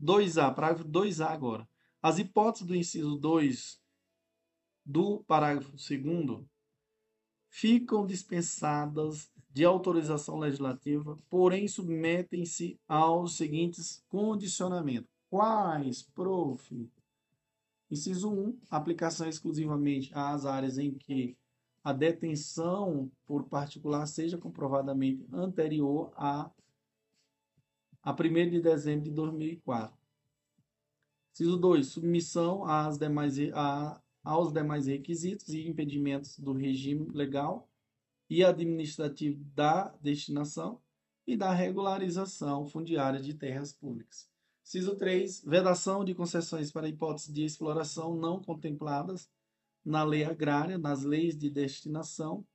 [0.00, 1.69] 2A, parágrafo 2A agora.
[2.02, 3.78] As hipóteses do inciso 2
[4.86, 6.46] do parágrafo 2
[7.50, 15.10] ficam dispensadas de autorização legislativa, porém submetem-se aos seguintes condicionamentos.
[15.28, 16.90] Quais, prof?
[17.90, 21.36] Inciso 1, aplicação exclusivamente às áreas em que
[21.82, 26.50] a detenção por particular seja comprovadamente anterior a,
[28.02, 29.99] a 1 de dezembro de 2004.
[31.32, 37.68] Inciso 2, submissão às demais, a, aos demais requisitos e impedimentos do regime legal
[38.28, 40.80] e administrativo da destinação
[41.26, 44.28] e da regularização fundiária de terras públicas.
[44.62, 45.44] Ciso 3.
[45.44, 49.28] Vedação de concessões para hipóteses de exploração não contempladas
[49.84, 52.46] na lei agrária, nas leis de destinação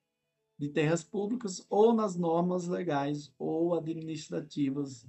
[0.57, 5.05] de terras públicas ou nas normas legais ou administrativas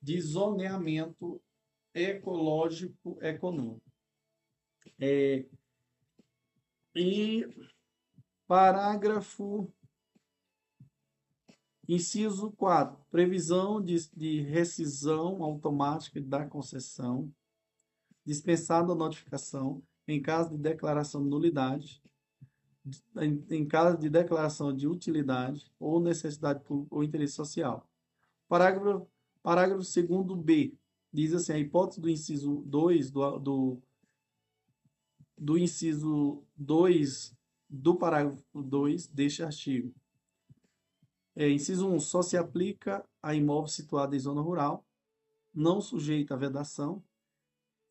[0.00, 1.40] de zoneamento
[2.02, 3.82] ecológico econômico.
[4.98, 5.44] É,
[6.94, 7.46] e
[8.46, 9.72] parágrafo
[11.88, 13.02] Inciso 4.
[13.10, 17.32] Previsão de, de rescisão automática da concessão,
[18.26, 22.02] dispensada a notificação em caso de declaração de nulidade,
[23.16, 27.88] em, em caso de declaração de utilidade ou necessidade ou interesse social.
[28.46, 29.08] Parágrafo,
[29.42, 30.74] parágrafo 2 B.
[31.18, 33.82] Diz assim, a hipótese do inciso 2 do, do,
[35.36, 37.36] do inciso 2
[37.68, 39.92] do parágrafo 2 deste artigo
[41.34, 41.98] é, inciso 1.
[41.98, 44.86] Só se aplica a imóvel situado em zona rural.
[45.52, 47.02] não sujeita a vedação,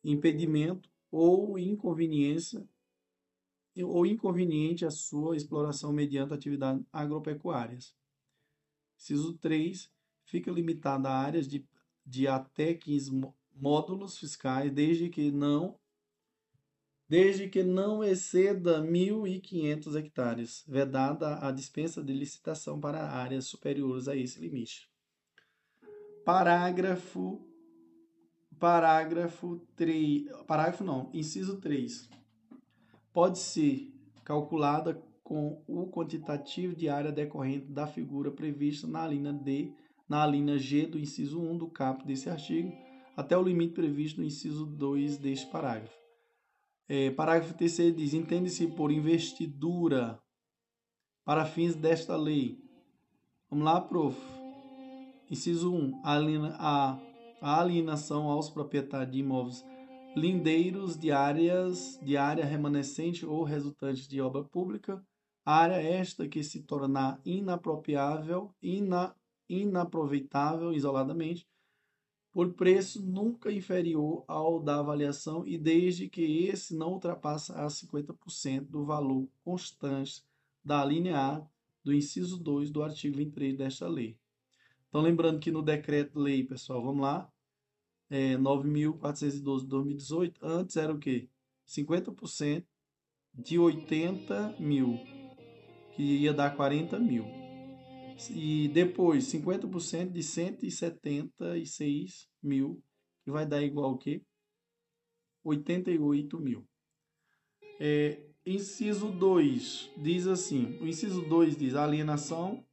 [0.02, 2.66] impedimento ou inconveniência
[3.76, 7.94] ou inconveniente a sua exploração mediante atividades agropecuárias.
[8.96, 9.92] Inciso 3.
[10.24, 11.62] Fica limitada a áreas de,
[12.08, 13.20] de até 15
[13.54, 15.78] módulos fiscais, desde que não
[17.08, 24.14] desde que não exceda 1.500 hectares, vedada a dispensa de licitação para áreas superiores a
[24.14, 24.90] esse limite.
[26.22, 27.42] Parágrafo
[28.58, 32.10] parágrafo 3, parágrafo não, inciso 3.
[33.12, 33.90] Pode ser
[34.24, 39.72] calculada com o quantitativo de área decorrente da figura prevista na linha D,
[40.08, 42.72] na linha G do inciso 1 do caput desse artigo,
[43.16, 45.96] até o limite previsto no inciso 2 deste parágrafo.
[46.88, 50.18] É, parágrafo 3 diz: entende-se por investidura
[51.24, 52.58] para fins desta lei.
[53.50, 54.18] Vamos lá, prof.
[55.30, 56.00] Inciso 1.
[56.02, 56.98] A,
[57.40, 59.64] a alienação aos proprietários de imóveis
[60.18, 65.02] lindeiros de áreas de área remanescente ou resultante de obra pública,
[65.44, 69.14] área esta que se tornar inapropriável, ina,
[69.48, 71.46] inaproveitável isoladamente,
[72.32, 78.66] por preço nunca inferior ao da avaliação e desde que esse não ultrapasse a 50%
[78.66, 80.22] do valor constante
[80.64, 81.46] da linha A
[81.82, 84.16] do inciso 2 do artigo 23 desta lei.
[84.88, 87.30] Então, lembrando que no decreto-lei, pessoal, vamos lá,
[88.10, 91.28] é, 9.412 de 2018, antes era o quê?
[91.66, 92.64] 50%
[93.34, 94.98] de 80 mil,
[95.94, 97.37] que ia dar 40 mil.
[98.30, 102.82] E depois 50% de 176 mil,
[103.24, 104.22] que vai dar igual o quê?
[105.44, 106.66] 88 mil.
[107.78, 112.66] É, inciso 2 diz assim: o inciso 2 diz alienação,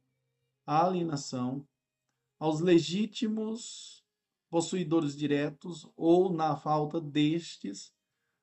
[0.66, 1.66] alienação
[2.38, 4.04] aos legítimos
[4.50, 7.94] possuidores diretos ou, na falta destes,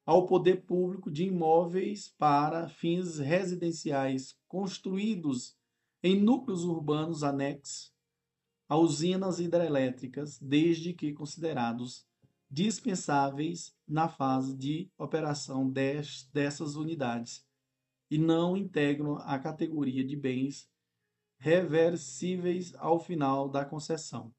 [0.06, 5.58] ao poder público de imóveis para fins residenciais construídos
[6.04, 7.94] em núcleos urbanos anexos
[8.68, 12.06] a usinas hidrelétricas, desde que considerados
[12.50, 17.46] dispensáveis na fase de operação des, dessas unidades
[18.12, 20.70] e não integram a categoria de bens
[21.40, 24.34] reversíveis ao final da concessão.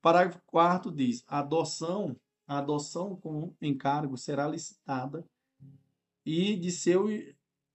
[0.00, 5.24] Parágrafo 4 diz: a adoção, a adoção com encargo será licitada
[6.24, 7.06] e de seu,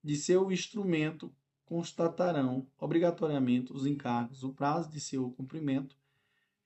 [0.02, 1.34] de seu instrumento
[1.72, 5.96] constatarão obrigatoriamente os encargos, o prazo de seu cumprimento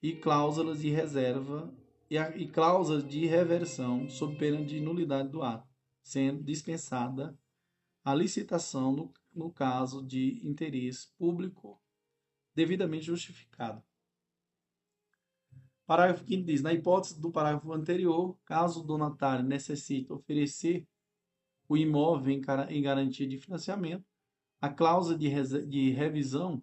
[0.02, 1.72] e cláusulas de reserva
[2.10, 5.68] e, a, e cláusulas de reversão sob pena de nulidade do ato,
[6.02, 7.38] sendo dispensada
[8.04, 11.80] a licitação no, no caso de interesse público
[12.52, 13.80] devidamente justificado.
[15.86, 20.84] Parágrafo 5 diz: na hipótese do parágrafo anterior, caso o donatário necessite oferecer
[21.68, 24.04] o imóvel em garantia de financiamento,
[24.60, 25.28] a cláusula de,
[25.66, 26.62] de revisão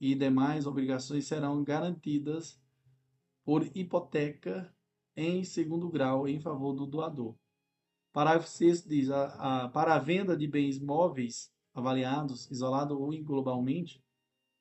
[0.00, 2.60] e demais obrigações serão garantidas
[3.44, 4.74] por hipoteca
[5.16, 7.36] em segundo grau em favor do doador.
[8.12, 14.02] Parágrafo 6 diz: a, a, para a venda de bens móveis avaliados, isolado ou globalmente,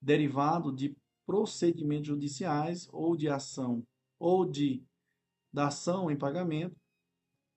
[0.00, 0.96] derivado de
[1.28, 3.86] procedimentos judiciais ou de ação
[4.18, 4.82] ou de
[5.52, 6.74] da ação em pagamento,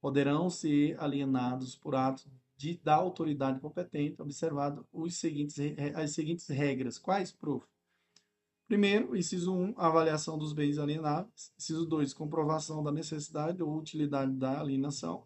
[0.01, 5.55] poderão ser alienados por ato de, da autoridade competente, observado os seguintes,
[5.95, 6.99] as seguintes regras.
[6.99, 7.65] Quais, prof?
[8.67, 11.53] Primeiro, inciso 1, avaliação dos bens alienáveis.
[11.57, 15.25] Inciso 2, comprovação da necessidade ou utilidade da alienação.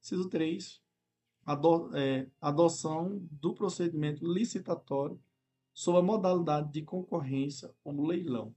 [0.00, 0.80] Inciso 3,
[1.44, 5.20] ado, é, adoção do procedimento licitatório
[5.72, 8.54] sob a modalidade de concorrência ou leilão.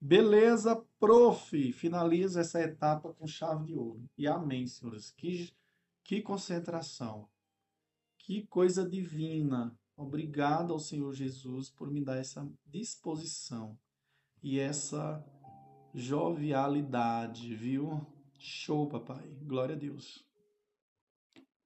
[0.00, 1.72] Beleza, prof.
[1.72, 4.04] Finaliza essa etapa com chave de ouro.
[4.18, 5.10] E amém, senhores.
[5.10, 5.50] Que,
[6.02, 7.26] que concentração.
[8.18, 9.74] Que coisa divina.
[9.96, 13.78] Obrigado ao Senhor Jesus por me dar essa disposição
[14.42, 15.24] e essa
[15.94, 18.04] jovialidade, viu?
[18.38, 19.26] Show, papai.
[19.42, 20.22] Glória a Deus.